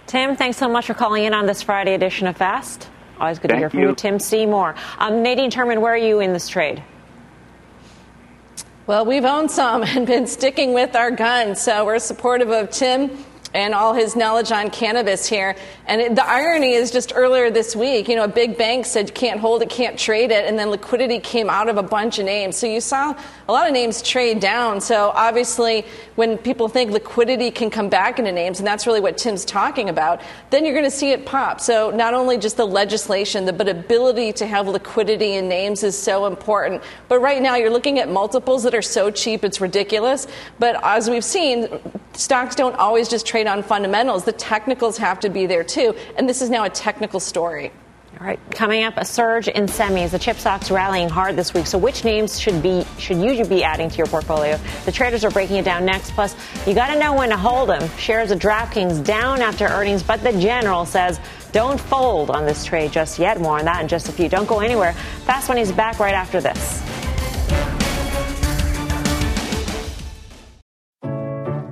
Tim, 0.06 0.36
thanks 0.36 0.58
so 0.58 0.68
much 0.68 0.86
for 0.86 0.94
calling 0.94 1.24
in 1.24 1.34
on 1.34 1.46
this 1.46 1.62
Friday 1.62 1.94
edition 1.94 2.26
of 2.26 2.36
Fast. 2.36 2.88
Always 3.20 3.38
good 3.38 3.50
Thank 3.50 3.56
to 3.56 3.60
hear 3.60 3.70
from 3.70 3.80
you. 3.80 3.88
you, 3.88 3.94
Tim 3.94 4.18
Seymour. 4.18 4.74
Um, 4.98 5.22
Nadine 5.22 5.50
Terman, 5.50 5.80
where 5.80 5.92
are 5.92 5.96
you 5.96 6.20
in 6.20 6.32
this 6.32 6.48
trade? 6.48 6.82
Well, 8.86 9.04
we've 9.04 9.24
owned 9.24 9.50
some 9.50 9.82
and 9.86 10.06
been 10.06 10.26
sticking 10.26 10.72
with 10.72 10.96
our 10.96 11.10
guns, 11.10 11.60
so 11.60 11.84
we're 11.84 11.98
supportive 11.98 12.50
of 12.50 12.70
Tim 12.70 13.10
and 13.54 13.74
all 13.74 13.94
his 13.94 14.14
knowledge 14.16 14.52
on 14.52 14.70
cannabis 14.70 15.26
here. 15.26 15.56
And 15.86 16.00
it, 16.00 16.14
the 16.14 16.26
irony 16.26 16.72
is 16.72 16.90
just 16.90 17.12
earlier 17.14 17.50
this 17.50 17.74
week, 17.74 18.08
you 18.08 18.16
know, 18.16 18.24
a 18.24 18.28
big 18.28 18.58
bank 18.58 18.84
said 18.84 19.14
can't 19.14 19.40
hold 19.40 19.62
it, 19.62 19.70
can't 19.70 19.98
trade 19.98 20.30
it, 20.30 20.44
and 20.44 20.58
then 20.58 20.70
liquidity 20.70 21.18
came 21.18 21.48
out 21.48 21.68
of 21.68 21.78
a 21.78 21.82
bunch 21.82 22.18
of 22.18 22.26
names. 22.26 22.56
So 22.56 22.66
you 22.66 22.80
saw 22.80 23.14
a 23.48 23.52
lot 23.52 23.66
of 23.66 23.72
names 23.72 24.02
trade 24.02 24.40
down. 24.40 24.80
So 24.80 25.10
obviously, 25.14 25.84
when 26.16 26.36
people 26.36 26.68
think 26.68 26.90
liquidity 26.90 27.50
can 27.50 27.70
come 27.70 27.88
back 27.88 28.18
into 28.18 28.32
names, 28.32 28.58
and 28.58 28.66
that's 28.66 28.86
really 28.86 29.00
what 29.00 29.16
Tim's 29.16 29.44
talking 29.44 29.88
about, 29.88 30.20
then 30.50 30.64
you're 30.64 30.74
going 30.74 30.84
to 30.84 30.90
see 30.90 31.12
it 31.12 31.24
pop. 31.24 31.60
So 31.60 31.90
not 31.90 32.14
only 32.14 32.36
just 32.38 32.56
the 32.56 32.66
legislation, 32.66 33.46
but 33.56 33.68
ability 33.68 34.32
to 34.34 34.46
have 34.46 34.68
liquidity 34.68 35.34
in 35.34 35.48
names 35.48 35.82
is 35.82 35.96
so 35.96 36.26
important. 36.26 36.82
But 37.08 37.20
right 37.20 37.40
now, 37.40 37.56
you're 37.56 37.70
looking 37.70 37.98
at 37.98 38.08
multiples 38.10 38.64
that 38.64 38.74
are 38.74 38.82
so 38.82 39.10
cheap, 39.10 39.44
it's 39.44 39.60
ridiculous. 39.60 40.26
But 40.58 40.82
as 40.82 41.08
we've 41.08 41.24
seen, 41.24 41.68
stocks 42.18 42.54
don't 42.54 42.74
always 42.76 43.08
just 43.08 43.26
trade 43.26 43.46
on 43.46 43.62
fundamentals. 43.62 44.24
The 44.24 44.32
technicals 44.32 44.98
have 44.98 45.20
to 45.20 45.30
be 45.30 45.46
there 45.46 45.64
too. 45.64 45.94
And 46.16 46.28
this 46.28 46.42
is 46.42 46.50
now 46.50 46.64
a 46.64 46.70
technical 46.70 47.20
story. 47.20 47.72
All 48.20 48.26
right, 48.26 48.40
coming 48.50 48.82
up, 48.82 48.94
a 48.96 49.04
surge 49.04 49.46
in 49.46 49.66
semis. 49.66 50.10
The 50.10 50.18
chip 50.18 50.38
stocks 50.38 50.72
rallying 50.72 51.08
hard 51.08 51.36
this 51.36 51.54
week. 51.54 51.68
So, 51.68 51.78
which 51.78 52.04
names 52.04 52.40
should 52.40 52.62
be 52.62 52.84
should 52.98 53.18
you 53.18 53.44
be 53.44 53.62
adding 53.62 53.88
to 53.90 53.96
your 53.96 54.08
portfolio? 54.08 54.58
The 54.86 54.90
traders 54.90 55.24
are 55.24 55.30
breaking 55.30 55.56
it 55.56 55.64
down 55.64 55.84
next. 55.84 56.10
Plus, 56.12 56.34
you 56.66 56.74
got 56.74 56.92
to 56.92 56.98
know 56.98 57.14
when 57.14 57.28
to 57.28 57.36
hold 57.36 57.68
them. 57.68 57.88
Shares 57.96 58.32
of 58.32 58.40
DraftKings 58.40 59.04
down 59.04 59.40
after 59.40 59.66
earnings, 59.66 60.02
but 60.02 60.20
the 60.24 60.32
general 60.32 60.84
says 60.84 61.20
don't 61.52 61.80
fold 61.80 62.30
on 62.30 62.44
this 62.44 62.64
trade 62.64 62.90
just 62.90 63.20
yet. 63.20 63.40
More 63.40 63.60
on 63.60 63.66
that 63.66 63.82
in 63.82 63.88
just 63.88 64.08
a 64.08 64.12
few. 64.12 64.28
Don't 64.28 64.48
go 64.48 64.60
anywhere. 64.60 64.94
Fast 65.24 65.48
Money's 65.48 65.70
back 65.70 66.00
right 66.00 66.14
after 66.14 66.40
this. 66.40 66.97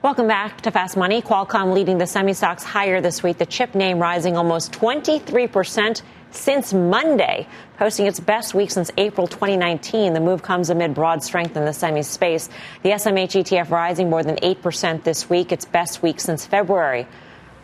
Welcome 0.00 0.28
back 0.28 0.60
to 0.60 0.70
Fast 0.70 0.96
Money. 0.96 1.20
Qualcomm 1.22 1.74
leading 1.74 1.98
the 1.98 2.06
semi 2.06 2.32
stocks 2.32 2.62
higher 2.62 3.00
this 3.00 3.20
week. 3.24 3.38
The 3.38 3.46
chip 3.46 3.74
name 3.74 3.98
rising 3.98 4.36
almost 4.36 4.70
23% 4.70 6.02
since 6.30 6.72
Monday, 6.72 7.48
posting 7.78 8.06
its 8.06 8.20
best 8.20 8.54
week 8.54 8.70
since 8.70 8.92
April 8.96 9.26
2019. 9.26 10.12
The 10.12 10.20
move 10.20 10.40
comes 10.40 10.70
amid 10.70 10.94
broad 10.94 11.24
strength 11.24 11.56
in 11.56 11.64
the 11.64 11.72
semi 11.72 12.02
space. 12.02 12.48
The 12.84 12.90
SMH 12.90 13.42
ETF 13.42 13.70
rising 13.70 14.08
more 14.08 14.22
than 14.22 14.36
8% 14.36 15.02
this 15.02 15.28
week, 15.28 15.50
its 15.50 15.64
best 15.64 16.00
week 16.00 16.20
since 16.20 16.46
February. 16.46 17.08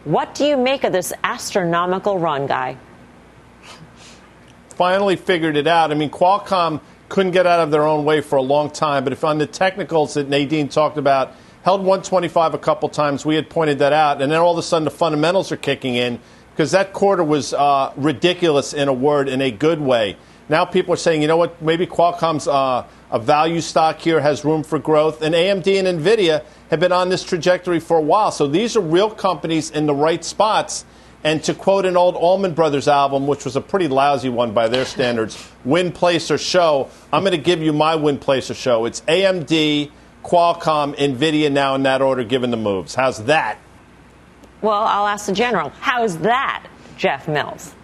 What 0.02 0.34
do 0.34 0.44
you 0.44 0.56
make 0.56 0.82
of 0.82 0.90
this 0.90 1.12
astronomical 1.22 2.18
run, 2.18 2.48
Guy? 2.48 2.76
Finally 4.70 5.14
figured 5.14 5.56
it 5.56 5.68
out. 5.68 5.92
I 5.92 5.94
mean, 5.94 6.10
Qualcomm 6.10 6.80
couldn't 7.08 7.30
get 7.30 7.46
out 7.46 7.60
of 7.60 7.70
their 7.70 7.84
own 7.84 8.04
way 8.04 8.20
for 8.20 8.34
a 8.34 8.42
long 8.42 8.70
time, 8.70 9.04
but 9.04 9.12
if 9.12 9.22
on 9.22 9.38
the 9.38 9.46
technicals 9.46 10.14
that 10.14 10.28
Nadine 10.28 10.68
talked 10.68 10.98
about, 10.98 11.36
held 11.64 11.80
125 11.80 12.52
a 12.52 12.58
couple 12.58 12.90
times. 12.90 13.24
We 13.24 13.36
had 13.36 13.48
pointed 13.48 13.78
that 13.78 13.94
out, 13.94 14.20
and 14.20 14.30
then 14.30 14.38
all 14.38 14.52
of 14.52 14.58
a 14.58 14.62
sudden 14.62 14.84
the 14.84 14.90
fundamentals 14.90 15.50
are 15.50 15.56
kicking 15.56 15.94
in 15.94 16.20
because 16.52 16.70
that 16.72 16.92
quarter 16.92 17.24
was 17.24 17.54
uh, 17.54 17.92
ridiculous 17.96 18.74
in 18.74 18.86
a 18.86 18.92
word, 18.92 19.28
in 19.30 19.40
a 19.40 19.50
good 19.50 19.80
way. 19.80 20.16
Now 20.50 20.66
people 20.66 20.92
are 20.92 20.98
saying, 20.98 21.22
you 21.22 21.26
know 21.26 21.38
what, 21.38 21.60
maybe 21.62 21.86
Qualcomm's 21.86 22.46
uh, 22.46 22.86
a 23.10 23.18
value 23.18 23.62
stock 23.62 23.98
here, 23.98 24.20
has 24.20 24.44
room 24.44 24.62
for 24.62 24.78
growth, 24.78 25.22
and 25.22 25.34
AMD 25.34 25.66
and 25.82 26.00
Nvidia 26.00 26.44
have 26.68 26.80
been 26.80 26.92
on 26.92 27.08
this 27.08 27.24
trajectory 27.24 27.80
for 27.80 27.96
a 27.96 28.02
while. 28.02 28.30
So 28.30 28.46
these 28.46 28.76
are 28.76 28.80
real 28.80 29.10
companies 29.10 29.70
in 29.70 29.86
the 29.86 29.94
right 29.94 30.22
spots. 30.22 30.84
And 31.22 31.42
to 31.44 31.54
quote 31.54 31.86
an 31.86 31.96
old 31.96 32.16
Allman 32.16 32.52
Brothers 32.52 32.88
album, 32.88 33.26
which 33.26 33.46
was 33.46 33.56
a 33.56 33.60
pretty 33.62 33.88
lousy 33.88 34.28
one 34.28 34.52
by 34.52 34.68
their 34.68 34.84
standards, 34.84 35.42
win, 35.64 35.90
place, 35.90 36.30
or 36.30 36.36
show, 36.36 36.90
I'm 37.10 37.22
going 37.22 37.32
to 37.32 37.38
give 37.38 37.62
you 37.62 37.72
my 37.72 37.94
win, 37.94 38.18
place, 38.18 38.50
or 38.50 38.54
show. 38.54 38.84
It's 38.84 39.00
AMD, 39.02 39.90
Qualcomm, 40.24 40.96
Nvidia 40.96 41.52
now 41.52 41.74
in 41.74 41.82
that 41.84 42.02
order, 42.02 42.24
given 42.24 42.50
the 42.50 42.56
moves. 42.56 42.94
How's 42.94 43.24
that? 43.26 43.58
Well, 44.62 44.82
I'll 44.82 45.06
ask 45.06 45.26
the 45.26 45.32
general. 45.32 45.68
How's 45.80 46.18
that, 46.18 46.66
Jeff 46.96 47.28
Mills? 47.28 47.74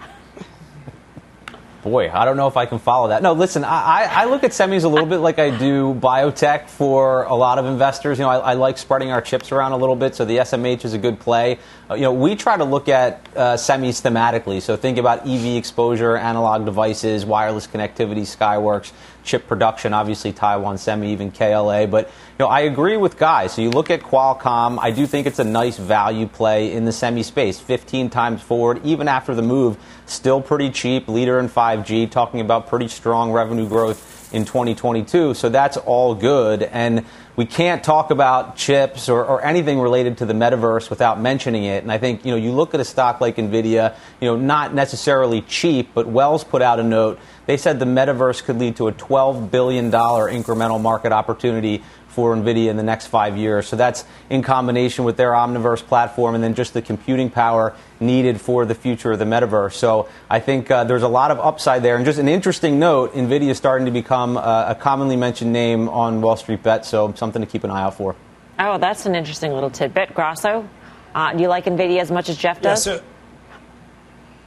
Boy, 1.82 2.10
I 2.10 2.26
don't 2.26 2.36
know 2.36 2.46
if 2.46 2.58
I 2.58 2.66
can 2.66 2.78
follow 2.78 3.08
that. 3.08 3.22
No, 3.22 3.32
listen, 3.32 3.64
I, 3.64 4.04
I 4.10 4.24
look 4.26 4.44
at 4.44 4.50
semis 4.50 4.84
a 4.84 4.88
little 4.88 5.06
bit 5.06 5.18
like 5.18 5.38
I 5.38 5.56
do 5.56 5.94
biotech 5.94 6.68
for 6.68 7.22
a 7.22 7.34
lot 7.34 7.58
of 7.58 7.64
investors. 7.64 8.18
You 8.18 8.24
know, 8.24 8.30
I, 8.30 8.38
I 8.38 8.54
like 8.54 8.76
spreading 8.76 9.10
our 9.10 9.22
chips 9.22 9.50
around 9.50 9.72
a 9.72 9.78
little 9.78 9.96
bit, 9.96 10.14
so 10.14 10.26
the 10.26 10.38
SMH 10.38 10.84
is 10.84 10.92
a 10.92 10.98
good 10.98 11.18
play. 11.18 11.58
Uh, 11.90 11.94
you 11.94 12.02
know, 12.02 12.12
we 12.12 12.36
try 12.36 12.58
to 12.58 12.64
look 12.64 12.90
at 12.90 13.26
uh, 13.34 13.54
semis 13.54 14.02
thematically. 14.02 14.60
So 14.60 14.76
think 14.76 14.98
about 14.98 15.20
EV 15.26 15.56
exposure, 15.56 16.18
analog 16.18 16.66
devices, 16.66 17.24
wireless 17.24 17.66
connectivity, 17.66 18.22
Skyworks, 18.22 18.92
chip 19.30 19.46
production, 19.46 19.94
obviously 19.94 20.32
Taiwan 20.32 20.76
Semi, 20.76 21.12
even 21.12 21.30
KLA. 21.30 21.86
But 21.86 22.06
you 22.06 22.40
know, 22.40 22.48
I 22.48 22.60
agree 22.60 22.96
with 22.96 23.16
Guy. 23.16 23.46
So 23.46 23.62
you 23.62 23.70
look 23.70 23.90
at 23.90 24.00
Qualcomm. 24.00 24.78
I 24.80 24.90
do 24.90 25.06
think 25.06 25.26
it's 25.26 25.38
a 25.38 25.44
nice 25.44 25.78
value 25.78 26.26
play 26.26 26.72
in 26.72 26.84
the 26.84 26.92
semi 26.92 27.22
space. 27.22 27.60
15 27.60 28.10
times 28.10 28.42
forward, 28.42 28.84
even 28.84 29.06
after 29.06 29.34
the 29.34 29.42
move, 29.42 29.78
still 30.06 30.42
pretty 30.42 30.70
cheap. 30.70 31.06
Leader 31.06 31.38
in 31.38 31.48
5G, 31.48 32.10
talking 32.10 32.40
about 32.40 32.66
pretty 32.66 32.88
strong 32.88 33.30
revenue 33.30 33.68
growth 33.68 34.09
in 34.32 34.44
2022. 34.44 35.34
So 35.34 35.48
that's 35.48 35.76
all 35.76 36.14
good. 36.14 36.62
And 36.62 37.04
we 37.36 37.46
can't 37.46 37.82
talk 37.82 38.10
about 38.10 38.56
chips 38.56 39.08
or, 39.08 39.24
or, 39.24 39.42
anything 39.42 39.80
related 39.80 40.18
to 40.18 40.26
the 40.26 40.34
metaverse 40.34 40.90
without 40.90 41.18
mentioning 41.18 41.64
it. 41.64 41.82
And 41.82 41.90
I 41.90 41.96
think, 41.96 42.24
you 42.24 42.32
know, 42.32 42.36
you 42.36 42.52
look 42.52 42.74
at 42.74 42.80
a 42.80 42.84
stock 42.84 43.20
like 43.20 43.36
NVIDIA, 43.36 43.96
you 44.20 44.28
know, 44.28 44.36
not 44.36 44.74
necessarily 44.74 45.40
cheap, 45.42 45.90
but 45.94 46.06
Wells 46.06 46.44
put 46.44 46.60
out 46.60 46.78
a 46.78 46.82
note. 46.82 47.18
They 47.46 47.56
said 47.56 47.78
the 47.78 47.86
metaverse 47.86 48.44
could 48.44 48.58
lead 48.58 48.76
to 48.76 48.88
a 48.88 48.92
$12 48.92 49.50
billion 49.50 49.90
incremental 49.90 50.80
market 50.80 51.12
opportunity 51.12 51.82
for 52.20 52.36
NVIDIA 52.36 52.68
in 52.68 52.76
the 52.76 52.82
next 52.82 53.06
five 53.06 53.38
years. 53.38 53.66
So 53.66 53.76
that's 53.76 54.04
in 54.28 54.42
combination 54.42 55.06
with 55.06 55.16
their 55.16 55.30
Omniverse 55.30 55.82
platform 55.82 56.34
and 56.34 56.44
then 56.44 56.54
just 56.54 56.74
the 56.74 56.82
computing 56.82 57.30
power 57.30 57.74
needed 57.98 58.38
for 58.38 58.66
the 58.66 58.74
future 58.74 59.12
of 59.12 59.18
the 59.18 59.24
metaverse. 59.24 59.72
So 59.72 60.06
I 60.28 60.38
think 60.38 60.70
uh, 60.70 60.84
there's 60.84 61.02
a 61.02 61.08
lot 61.08 61.30
of 61.30 61.40
upside 61.40 61.82
there. 61.82 61.96
And 61.96 62.04
just 62.04 62.18
an 62.18 62.28
interesting 62.28 62.78
note 62.78 63.14
NVIDIA 63.14 63.48
is 63.48 63.56
starting 63.56 63.86
to 63.86 63.90
become 63.90 64.36
uh, 64.36 64.66
a 64.68 64.74
commonly 64.74 65.16
mentioned 65.16 65.50
name 65.50 65.88
on 65.88 66.20
Wall 66.20 66.36
Street 66.36 66.62
Bet, 66.62 66.84
so 66.84 67.10
something 67.16 67.40
to 67.40 67.48
keep 67.48 67.64
an 67.64 67.70
eye 67.70 67.84
out 67.84 67.94
for. 67.94 68.14
Oh, 68.58 68.76
that's 68.76 69.06
an 69.06 69.14
interesting 69.14 69.54
little 69.54 69.70
tidbit. 69.70 70.12
Grasso, 70.12 70.68
uh, 71.14 71.32
do 71.32 71.40
you 71.40 71.48
like 71.48 71.64
NVIDIA 71.64 72.00
as 72.02 72.10
much 72.10 72.28
as 72.28 72.36
Jeff 72.36 72.60
does? 72.60 72.86
Yeah, 72.86 72.96
so- 72.98 73.02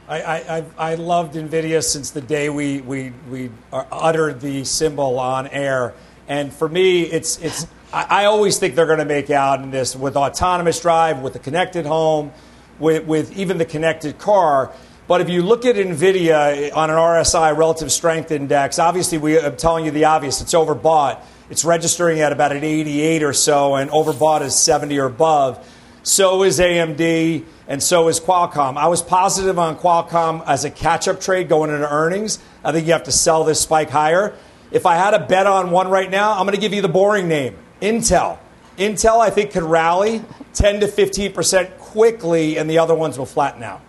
I, 0.06 0.20
I, 0.20 0.64
I 0.92 0.94
loved 0.96 1.34
NVIDIA 1.34 1.82
since 1.82 2.10
the 2.10 2.20
day 2.20 2.50
we, 2.50 2.82
we, 2.82 3.12
we 3.30 3.50
uttered 3.72 4.40
the 4.40 4.62
symbol 4.64 5.18
on 5.18 5.46
air. 5.48 5.94
And 6.28 6.52
for 6.52 6.68
me, 6.68 7.02
it's, 7.02 7.38
it's 7.38 7.66
I, 7.92 8.22
I 8.22 8.24
always 8.26 8.58
think 8.58 8.74
they're 8.74 8.86
going 8.86 8.98
to 8.98 9.04
make 9.04 9.30
out 9.30 9.60
in 9.62 9.70
this 9.70 9.94
with 9.94 10.16
autonomous 10.16 10.80
drive, 10.80 11.20
with 11.20 11.32
the 11.34 11.38
connected 11.38 11.86
home, 11.86 12.32
with, 12.78 13.04
with 13.04 13.36
even 13.36 13.58
the 13.58 13.64
connected 13.64 14.18
car. 14.18 14.72
But 15.06 15.20
if 15.20 15.28
you 15.28 15.42
look 15.42 15.66
at 15.66 15.76
NVIDIA 15.76 16.74
on 16.74 16.88
an 16.90 16.96
RSI 16.96 17.56
relative 17.56 17.92
strength 17.92 18.30
index, 18.30 18.78
obviously 18.78 19.18
we, 19.18 19.38
I'm 19.38 19.56
telling 19.56 19.84
you 19.84 19.90
the 19.90 20.06
obvious, 20.06 20.40
it's 20.40 20.54
overbought. 20.54 21.20
It's 21.50 21.64
registering 21.64 22.20
at 22.20 22.32
about 22.32 22.52
an 22.52 22.64
88 22.64 23.22
or 23.22 23.34
so, 23.34 23.74
and 23.74 23.90
overbought 23.90 24.40
is 24.40 24.56
70 24.56 24.98
or 24.98 25.04
above. 25.04 25.64
So 26.02 26.42
is 26.42 26.58
AMD, 26.58 27.44
and 27.68 27.82
so 27.82 28.08
is 28.08 28.18
Qualcomm. 28.18 28.76
I 28.76 28.88
was 28.88 29.02
positive 29.02 29.58
on 29.58 29.76
Qualcomm 29.76 30.42
as 30.46 30.64
a 30.64 30.70
catch 30.70 31.06
up 31.06 31.20
trade 31.20 31.48
going 31.50 31.70
into 31.70 31.90
earnings. 31.90 32.38
I 32.64 32.72
think 32.72 32.86
you 32.86 32.92
have 32.94 33.04
to 33.04 33.12
sell 33.12 33.44
this 33.44 33.60
spike 33.60 33.90
higher. 33.90 34.34
If 34.74 34.86
I 34.86 34.96
had 34.96 35.14
a 35.14 35.20
bet 35.20 35.46
on 35.46 35.70
one 35.70 35.88
right 35.88 36.10
now, 36.10 36.32
I'm 36.32 36.46
going 36.46 36.56
to 36.56 36.60
give 36.60 36.74
you 36.74 36.82
the 36.82 36.88
boring 36.88 37.28
name 37.28 37.56
Intel. 37.80 38.38
Intel, 38.76 39.20
I 39.20 39.30
think, 39.30 39.52
could 39.52 39.62
rally 39.62 40.20
10 40.54 40.80
to 40.80 40.88
15% 40.88 41.78
quickly, 41.78 42.58
and 42.58 42.68
the 42.68 42.78
other 42.78 42.94
ones 42.94 43.16
will 43.16 43.24
flatten 43.24 43.62
out. 43.62 43.80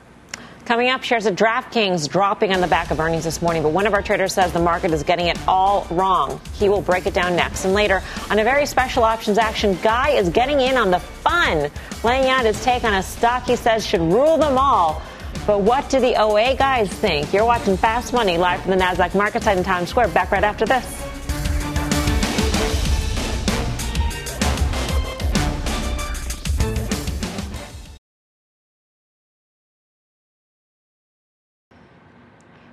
Coming 0.66 0.90
up, 0.90 1.02
shares 1.02 1.26
of 1.26 1.36
DraftKings 1.36 2.08
dropping 2.08 2.54
on 2.54 2.62
the 2.62 2.68
back 2.68 2.92
of 2.92 3.00
earnings 3.00 3.24
this 3.24 3.42
morning, 3.42 3.64
but 3.64 3.70
one 3.70 3.88
of 3.88 3.96
our 3.96 4.04
traders 4.04 4.32
says 4.32 4.54
the 4.54 4.60
market 4.60 4.92
is 4.92 5.02
getting 5.02 5.26
it 5.26 5.40
all 5.48 5.88
wrong. 5.90 6.40
He 6.54 6.70
will 6.70 6.84
break 6.84 7.08
it 7.08 7.16
down 7.16 7.36
next. 7.36 7.66
And 7.66 7.74
later, 7.74 8.04
on 8.30 8.38
a 8.38 8.44
very 8.44 8.68
special 8.68 9.04
options 9.04 9.40
action, 9.40 9.80
Guy 9.82 10.10
is 10.10 10.30
getting 10.30 10.62
in 10.62 10.78
on 10.78 10.92
the 10.92 11.00
fun, 11.00 11.72
laying 12.04 12.30
out 12.30 12.46
his 12.46 12.64
take 12.64 12.84
on 12.84 12.94
a 12.94 13.02
stock 13.02 13.48
he 13.48 13.56
says 13.56 13.84
should 13.84 14.02
rule 14.02 14.38
them 14.38 14.60
all. 14.60 15.02
But 15.46 15.62
what 15.62 15.90
do 15.92 16.00
the 16.00 16.20
OA 16.20 16.56
guys 16.56 16.90
think? 16.92 17.32
You're 17.32 17.46
watching 17.46 17.78
Fast 17.78 18.14
Money 18.14 18.40
live 18.40 18.62
from 18.62 18.72
the 18.72 18.78
NASDAQ 18.78 19.14
market 19.14 19.44
site 19.44 19.60
in 19.60 19.64
Times 19.64 19.90
Square. 19.90 20.08
Back 20.08 20.32
right 20.32 20.44
after 20.44 20.66
this. 20.66 21.04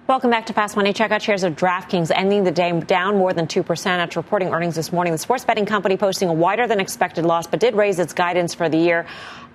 Welcome 0.08 0.30
back 0.30 0.46
to 0.46 0.54
Fast 0.54 0.74
Money. 0.74 0.94
Check 0.94 1.10
out 1.10 1.22
shares 1.22 1.42
of 1.42 1.56
DraftKings 1.56 2.10
ending 2.14 2.44
the 2.44 2.50
day 2.50 2.78
down 2.80 3.18
more 3.18 3.34
than 3.34 3.46
2% 3.46 3.86
after 3.86 4.18
reporting 4.18 4.48
earnings 4.48 4.76
this 4.76 4.92
morning. 4.92 5.12
The 5.12 5.18
sports 5.18 5.44
betting 5.44 5.66
company 5.66 5.98
posting 5.98 6.28
a 6.30 6.34
wider 6.34 6.66
than 6.66 6.80
expected 6.80 7.26
loss, 7.26 7.46
but 7.46 7.60
did 7.60 7.74
raise 7.74 7.98
its 7.98 8.14
guidance 8.14 8.54
for 8.54 8.70
the 8.70 8.78
year. 8.78 9.06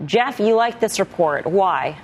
Jeff, 0.06 0.40
you 0.40 0.56
like 0.56 0.80
this 0.80 1.00
report. 1.00 1.46
Why? 1.46 1.98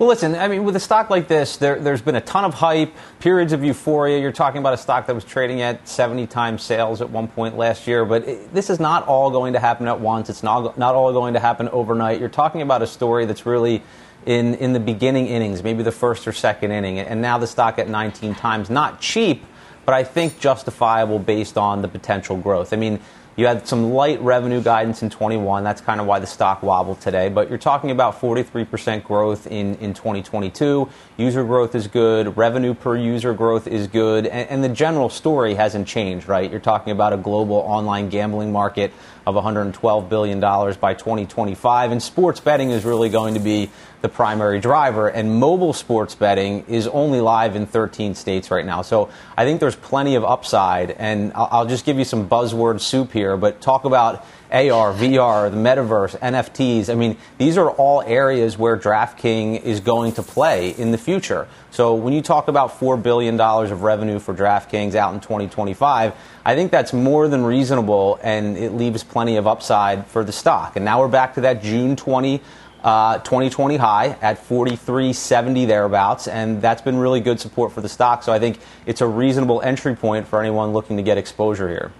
Well, 0.00 0.08
listen, 0.08 0.34
I 0.34 0.48
mean, 0.48 0.64
with 0.64 0.76
a 0.76 0.80
stock 0.80 1.10
like 1.10 1.28
this, 1.28 1.58
there, 1.58 1.78
has 1.78 2.00
been 2.00 2.16
a 2.16 2.22
ton 2.22 2.46
of 2.46 2.54
hype, 2.54 2.94
periods 3.18 3.52
of 3.52 3.62
euphoria. 3.62 4.18
You're 4.18 4.32
talking 4.32 4.58
about 4.58 4.72
a 4.72 4.78
stock 4.78 5.06
that 5.06 5.14
was 5.14 5.24
trading 5.24 5.60
at 5.60 5.86
70 5.86 6.26
times 6.28 6.62
sales 6.62 7.02
at 7.02 7.10
one 7.10 7.28
point 7.28 7.58
last 7.58 7.86
year, 7.86 8.06
but 8.06 8.26
it, 8.26 8.54
this 8.54 8.70
is 8.70 8.80
not 8.80 9.06
all 9.06 9.30
going 9.30 9.52
to 9.52 9.58
happen 9.58 9.86
at 9.88 10.00
once. 10.00 10.30
It's 10.30 10.42
not, 10.42 10.78
not 10.78 10.94
all 10.94 11.12
going 11.12 11.34
to 11.34 11.38
happen 11.38 11.68
overnight. 11.68 12.18
You're 12.18 12.30
talking 12.30 12.62
about 12.62 12.80
a 12.80 12.86
story 12.86 13.26
that's 13.26 13.44
really 13.44 13.82
in, 14.24 14.54
in 14.54 14.72
the 14.72 14.80
beginning 14.80 15.26
innings, 15.26 15.62
maybe 15.62 15.82
the 15.82 15.92
first 15.92 16.26
or 16.26 16.32
second 16.32 16.72
inning, 16.72 16.98
and 16.98 17.20
now 17.20 17.36
the 17.36 17.46
stock 17.46 17.78
at 17.78 17.86
19 17.86 18.34
times. 18.36 18.70
Not 18.70 19.02
cheap, 19.02 19.44
but 19.84 19.94
I 19.94 20.04
think 20.04 20.40
justifiable 20.40 21.18
based 21.18 21.58
on 21.58 21.82
the 21.82 21.88
potential 21.88 22.38
growth. 22.38 22.72
I 22.72 22.76
mean, 22.76 23.00
you 23.36 23.46
had 23.46 23.66
some 23.66 23.92
light 23.92 24.20
revenue 24.20 24.62
guidance 24.62 25.02
in 25.02 25.10
21. 25.10 25.64
That's 25.64 25.80
kind 25.80 26.00
of 26.00 26.06
why 26.06 26.18
the 26.18 26.26
stock 26.26 26.62
wobbled 26.62 27.00
today. 27.00 27.28
But 27.28 27.48
you're 27.48 27.58
talking 27.58 27.90
about 27.90 28.20
43% 28.20 29.04
growth 29.04 29.46
in, 29.46 29.76
in 29.76 29.94
2022. 29.94 30.88
User 31.16 31.44
growth 31.44 31.74
is 31.74 31.86
good. 31.86 32.36
Revenue 32.36 32.74
per 32.74 32.96
user 32.96 33.32
growth 33.32 33.66
is 33.66 33.86
good. 33.86 34.26
And, 34.26 34.48
and 34.50 34.64
the 34.64 34.68
general 34.68 35.08
story 35.08 35.54
hasn't 35.54 35.86
changed, 35.86 36.28
right? 36.28 36.50
You're 36.50 36.60
talking 36.60 36.92
about 36.92 37.12
a 37.12 37.16
global 37.16 37.56
online 37.56 38.08
gambling 38.08 38.52
market 38.52 38.92
of 39.26 39.34
$112 39.34 40.08
billion 40.08 40.40
by 40.40 40.94
2025. 40.94 41.92
And 41.92 42.02
sports 42.02 42.40
betting 42.40 42.70
is 42.70 42.84
really 42.84 43.08
going 43.08 43.34
to 43.34 43.40
be 43.40 43.70
the 44.00 44.08
primary 44.08 44.60
driver. 44.60 45.08
And 45.08 45.38
mobile 45.38 45.72
sports 45.72 46.14
betting 46.14 46.64
is 46.66 46.86
only 46.88 47.20
live 47.20 47.54
in 47.54 47.66
13 47.66 48.14
states 48.14 48.50
right 48.50 48.64
now. 48.64 48.82
So 48.82 49.10
I 49.36 49.44
think 49.44 49.60
there's 49.60 49.76
plenty 49.76 50.14
of 50.14 50.24
upside. 50.24 50.92
And 50.92 51.32
I'll, 51.34 51.48
I'll 51.50 51.66
just 51.66 51.84
give 51.84 51.98
you 51.98 52.04
some 52.04 52.28
buzzword 52.28 52.80
soup 52.80 53.12
here, 53.12 53.19
but 53.40 53.60
talk 53.60 53.84
about 53.84 54.24
AR, 54.50 54.92
VR, 54.92 55.50
the 55.50 55.56
metaverse, 55.56 56.18
NFTs. 56.18 56.90
I 56.90 56.94
mean, 56.94 57.16
these 57.38 57.56
are 57.56 57.70
all 57.70 58.02
areas 58.02 58.58
where 58.58 58.76
DraftKings 58.76 59.62
is 59.62 59.80
going 59.80 60.12
to 60.12 60.22
play 60.22 60.70
in 60.70 60.90
the 60.90 60.98
future. 60.98 61.46
So 61.70 61.94
when 61.94 62.12
you 62.12 62.20
talk 62.20 62.48
about 62.48 62.80
$4 62.80 63.00
billion 63.00 63.40
of 63.40 63.82
revenue 63.82 64.18
for 64.18 64.34
DraftKings 64.34 64.96
out 64.96 65.14
in 65.14 65.20
2025, 65.20 66.14
I 66.44 66.54
think 66.56 66.72
that's 66.72 66.92
more 66.92 67.28
than 67.28 67.44
reasonable 67.44 68.18
and 68.22 68.56
it 68.58 68.72
leaves 68.72 69.04
plenty 69.04 69.36
of 69.36 69.46
upside 69.46 70.06
for 70.06 70.24
the 70.24 70.32
stock. 70.32 70.74
And 70.74 70.84
now 70.84 71.00
we're 71.00 71.08
back 71.08 71.34
to 71.34 71.42
that 71.42 71.62
June 71.62 71.96
20. 71.96 72.40
Uh, 72.82 73.18
2020 73.18 73.76
high 73.76 74.16
at 74.22 74.42
43.70 74.42 75.66
thereabouts, 75.66 76.26
and 76.26 76.62
that's 76.62 76.80
been 76.80 76.96
really 76.96 77.20
good 77.20 77.38
support 77.38 77.72
for 77.72 77.82
the 77.82 77.90
stock. 77.90 78.22
So 78.22 78.32
I 78.32 78.38
think 78.38 78.58
it's 78.86 79.02
a 79.02 79.06
reasonable 79.06 79.60
entry 79.60 79.94
point 79.94 80.26
for 80.26 80.40
anyone 80.40 80.72
looking 80.72 80.96
to 80.96 81.02
get 81.02 81.18
exposure 81.18 81.68
here. 81.68 81.92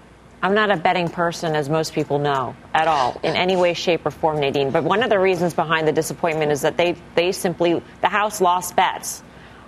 I'm 0.43 0.55
not 0.55 0.71
a 0.71 0.77
betting 0.77 1.09
person, 1.09 1.55
as 1.55 1.69
most 1.69 1.93
people 1.93 2.19
know, 2.19 2.57
at 2.73 2.89
all, 2.89 3.21
in 3.23 3.37
any 3.37 3.57
way, 3.57 3.75
shape, 3.75 4.07
or 4.07 4.11
form, 4.11 4.41
Nadine. 4.41 4.71
But 4.71 4.85
one 4.85 5.03
of 5.03 5.11
the 5.11 5.19
reasons 5.19 5.53
behind 5.53 5.87
the 5.87 5.93
disappointment 5.93 6.51
is 6.51 6.63
that 6.63 6.79
they, 6.79 6.97
they 7.15 7.33
simply, 7.33 7.83
the 8.01 8.09
House 8.09 8.41
lost 8.41 8.75
bets. 8.75 9.23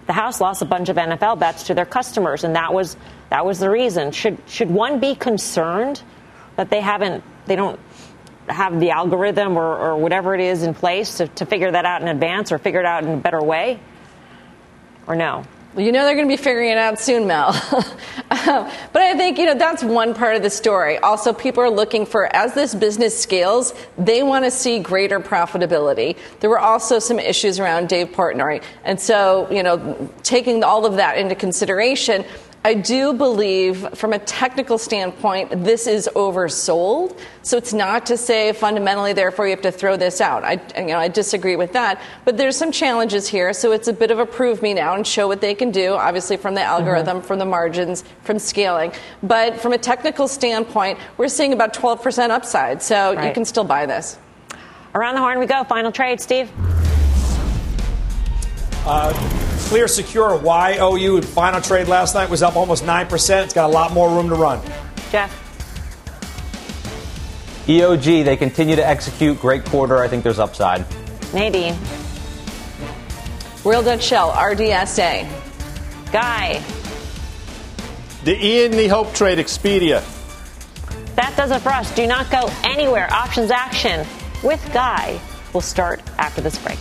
The 0.06 0.14
House 0.14 0.40
lost 0.40 0.62
a 0.62 0.64
bunch 0.64 0.88
of 0.88 0.96
NFL 0.96 1.38
bets 1.38 1.64
to 1.64 1.74
their 1.74 1.84
customers, 1.84 2.44
and 2.44 2.56
that 2.56 2.72
was, 2.72 2.96
that 3.28 3.44
was 3.44 3.58
the 3.58 3.68
reason. 3.68 4.12
Should, 4.12 4.38
should 4.46 4.70
one 4.70 4.98
be 4.98 5.14
concerned 5.14 6.02
that 6.56 6.70
they 6.70 6.80
haven't, 6.80 7.22
they 7.44 7.56
don't 7.56 7.78
have 8.48 8.80
the 8.80 8.90
algorithm 8.90 9.58
or, 9.58 9.76
or 9.76 9.96
whatever 9.96 10.34
it 10.34 10.40
is 10.40 10.62
in 10.62 10.72
place 10.72 11.18
to, 11.18 11.28
to 11.28 11.44
figure 11.44 11.70
that 11.70 11.84
out 11.84 12.00
in 12.00 12.08
advance 12.08 12.50
or 12.50 12.58
figure 12.58 12.80
it 12.80 12.86
out 12.86 13.04
in 13.04 13.10
a 13.10 13.16
better 13.18 13.42
way? 13.42 13.78
Or 15.06 15.14
no? 15.16 15.44
Well, 15.74 15.86
you 15.86 15.90
know 15.90 16.04
they're 16.04 16.14
going 16.14 16.28
to 16.28 16.32
be 16.32 16.42
figuring 16.42 16.68
it 16.68 16.76
out 16.76 17.00
soon, 17.00 17.26
Mel. 17.26 17.54
Um, 18.32 18.68
but 18.94 19.02
I 19.02 19.14
think, 19.14 19.38
you 19.38 19.44
know, 19.44 19.54
that's 19.54 19.84
one 19.84 20.14
part 20.14 20.36
of 20.36 20.42
the 20.42 20.48
story. 20.48 20.96
Also, 20.98 21.34
people 21.34 21.62
are 21.62 21.70
looking 21.70 22.06
for, 22.06 22.34
as 22.34 22.54
this 22.54 22.74
business 22.74 23.16
scales, 23.16 23.74
they 23.98 24.22
want 24.22 24.46
to 24.46 24.50
see 24.50 24.78
greater 24.78 25.20
profitability. 25.20 26.16
There 26.40 26.48
were 26.48 26.58
also 26.58 26.98
some 26.98 27.18
issues 27.18 27.60
around 27.60 27.90
Dave 27.90 28.08
Portnoy. 28.08 28.62
And 28.84 28.98
so, 28.98 29.46
you 29.50 29.62
know, 29.62 30.10
taking 30.22 30.64
all 30.64 30.86
of 30.86 30.96
that 30.96 31.18
into 31.18 31.34
consideration, 31.34 32.24
I 32.64 32.74
do 32.74 33.12
believe, 33.12 33.88
from 33.94 34.12
a 34.12 34.20
technical 34.20 34.78
standpoint, 34.78 35.64
this 35.64 35.88
is 35.88 36.08
oversold. 36.14 37.18
So 37.42 37.56
it's 37.56 37.72
not 37.72 38.06
to 38.06 38.16
say 38.16 38.52
fundamentally, 38.52 39.12
therefore, 39.12 39.46
you 39.46 39.50
have 39.50 39.62
to 39.62 39.72
throw 39.72 39.96
this 39.96 40.20
out. 40.20 40.44
I, 40.44 40.60
you 40.78 40.86
know, 40.86 40.98
I 40.98 41.08
disagree 41.08 41.56
with 41.56 41.72
that. 41.72 42.00
But 42.24 42.36
there's 42.36 42.56
some 42.56 42.70
challenges 42.70 43.26
here. 43.26 43.52
So 43.52 43.72
it's 43.72 43.88
a 43.88 43.92
bit 43.92 44.12
of 44.12 44.20
a 44.20 44.26
prove 44.26 44.62
me 44.62 44.74
now 44.74 44.94
and 44.94 45.04
show 45.04 45.26
what 45.26 45.40
they 45.40 45.56
can 45.56 45.72
do, 45.72 45.94
obviously, 45.94 46.36
from 46.36 46.54
the 46.54 46.62
algorithm, 46.62 47.18
mm-hmm. 47.18 47.26
from 47.26 47.40
the 47.40 47.44
margins, 47.44 48.04
from 48.22 48.38
scaling. 48.38 48.92
But 49.24 49.58
from 49.58 49.72
a 49.72 49.78
technical 49.78 50.28
standpoint, 50.28 51.00
we're 51.16 51.28
seeing 51.28 51.52
about 51.52 51.74
12% 51.74 52.30
upside. 52.30 52.80
So 52.80 53.14
right. 53.14 53.26
you 53.26 53.34
can 53.34 53.44
still 53.44 53.64
buy 53.64 53.86
this. 53.86 54.18
Around 54.94 55.16
the 55.16 55.20
horn 55.20 55.40
we 55.40 55.46
go. 55.46 55.64
Final 55.64 55.90
trade, 55.90 56.20
Steve. 56.20 56.48
Uh, 58.84 59.48
Clear 59.72 59.88
Secure, 59.88 60.38
YOU, 60.98 61.22
final 61.22 61.58
trade 61.58 61.88
last 61.88 62.14
night 62.14 62.28
was 62.28 62.42
up 62.42 62.56
almost 62.56 62.84
9%. 62.84 63.42
It's 63.42 63.54
got 63.54 63.70
a 63.70 63.72
lot 63.72 63.94
more 63.94 64.10
room 64.10 64.28
to 64.28 64.34
run. 64.34 64.60
Jeff. 65.10 65.32
EOG, 67.66 68.22
they 68.22 68.36
continue 68.36 68.76
to 68.76 68.86
execute. 68.86 69.40
Great 69.40 69.64
quarter. 69.64 70.02
I 70.02 70.08
think 70.08 70.24
there's 70.24 70.38
upside. 70.38 70.84
Nadine. 71.32 71.74
Royal 73.64 73.82
Dutch 73.82 74.02
Shell, 74.02 74.32
RDSA. 74.32 75.26
Guy. 76.12 76.62
The 78.24 78.44
E 78.44 78.66
and 78.66 78.74
the 78.74 78.88
Hope 78.88 79.14
trade, 79.14 79.38
Expedia. 79.38 80.04
That 81.14 81.34
does 81.34 81.50
it 81.50 81.60
for 81.60 81.70
us. 81.70 81.94
Do 81.94 82.06
not 82.06 82.30
go 82.30 82.50
anywhere. 82.62 83.10
Options 83.10 83.50
action 83.50 84.06
with 84.42 84.62
Guy 84.74 85.18
will 85.54 85.62
start 85.62 86.02
after 86.18 86.42
this 86.42 86.58
break. 86.58 86.78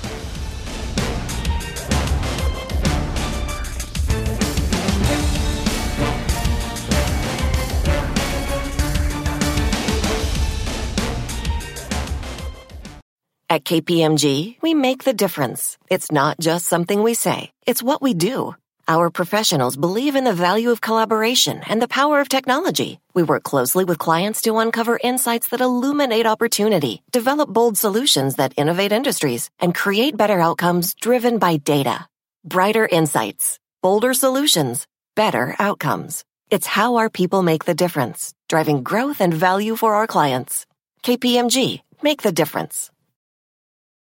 At 13.51 13.65
KPMG, 13.65 14.61
we 14.61 14.73
make 14.73 15.03
the 15.03 15.11
difference. 15.11 15.77
It's 15.89 16.09
not 16.09 16.39
just 16.39 16.67
something 16.67 17.03
we 17.03 17.13
say, 17.13 17.51
it's 17.67 17.83
what 17.83 18.01
we 18.01 18.13
do. 18.13 18.55
Our 18.87 19.09
professionals 19.09 19.75
believe 19.75 20.15
in 20.15 20.23
the 20.23 20.41
value 20.47 20.71
of 20.71 20.79
collaboration 20.79 21.59
and 21.67 21.81
the 21.81 21.95
power 21.99 22.21
of 22.21 22.29
technology. 22.29 23.01
We 23.13 23.23
work 23.23 23.43
closely 23.43 23.83
with 23.83 23.97
clients 23.97 24.43
to 24.43 24.59
uncover 24.59 24.97
insights 25.03 25.49
that 25.49 25.59
illuminate 25.59 26.25
opportunity, 26.25 27.01
develop 27.11 27.49
bold 27.49 27.77
solutions 27.77 28.37
that 28.37 28.53
innovate 28.55 28.93
industries, 28.93 29.49
and 29.59 29.75
create 29.75 30.15
better 30.15 30.39
outcomes 30.39 30.93
driven 30.93 31.37
by 31.37 31.57
data. 31.57 32.07
Brighter 32.45 32.87
insights, 32.87 33.59
bolder 33.81 34.13
solutions, 34.13 34.87
better 35.13 35.57
outcomes. 35.59 36.23
It's 36.49 36.67
how 36.67 36.95
our 36.95 37.09
people 37.09 37.43
make 37.43 37.65
the 37.65 37.75
difference, 37.83 38.33
driving 38.47 38.81
growth 38.81 39.19
and 39.19 39.33
value 39.33 39.75
for 39.75 39.95
our 39.95 40.07
clients. 40.07 40.65
KPMG, 41.03 41.81
make 42.01 42.21
the 42.21 42.31
difference. 42.31 42.89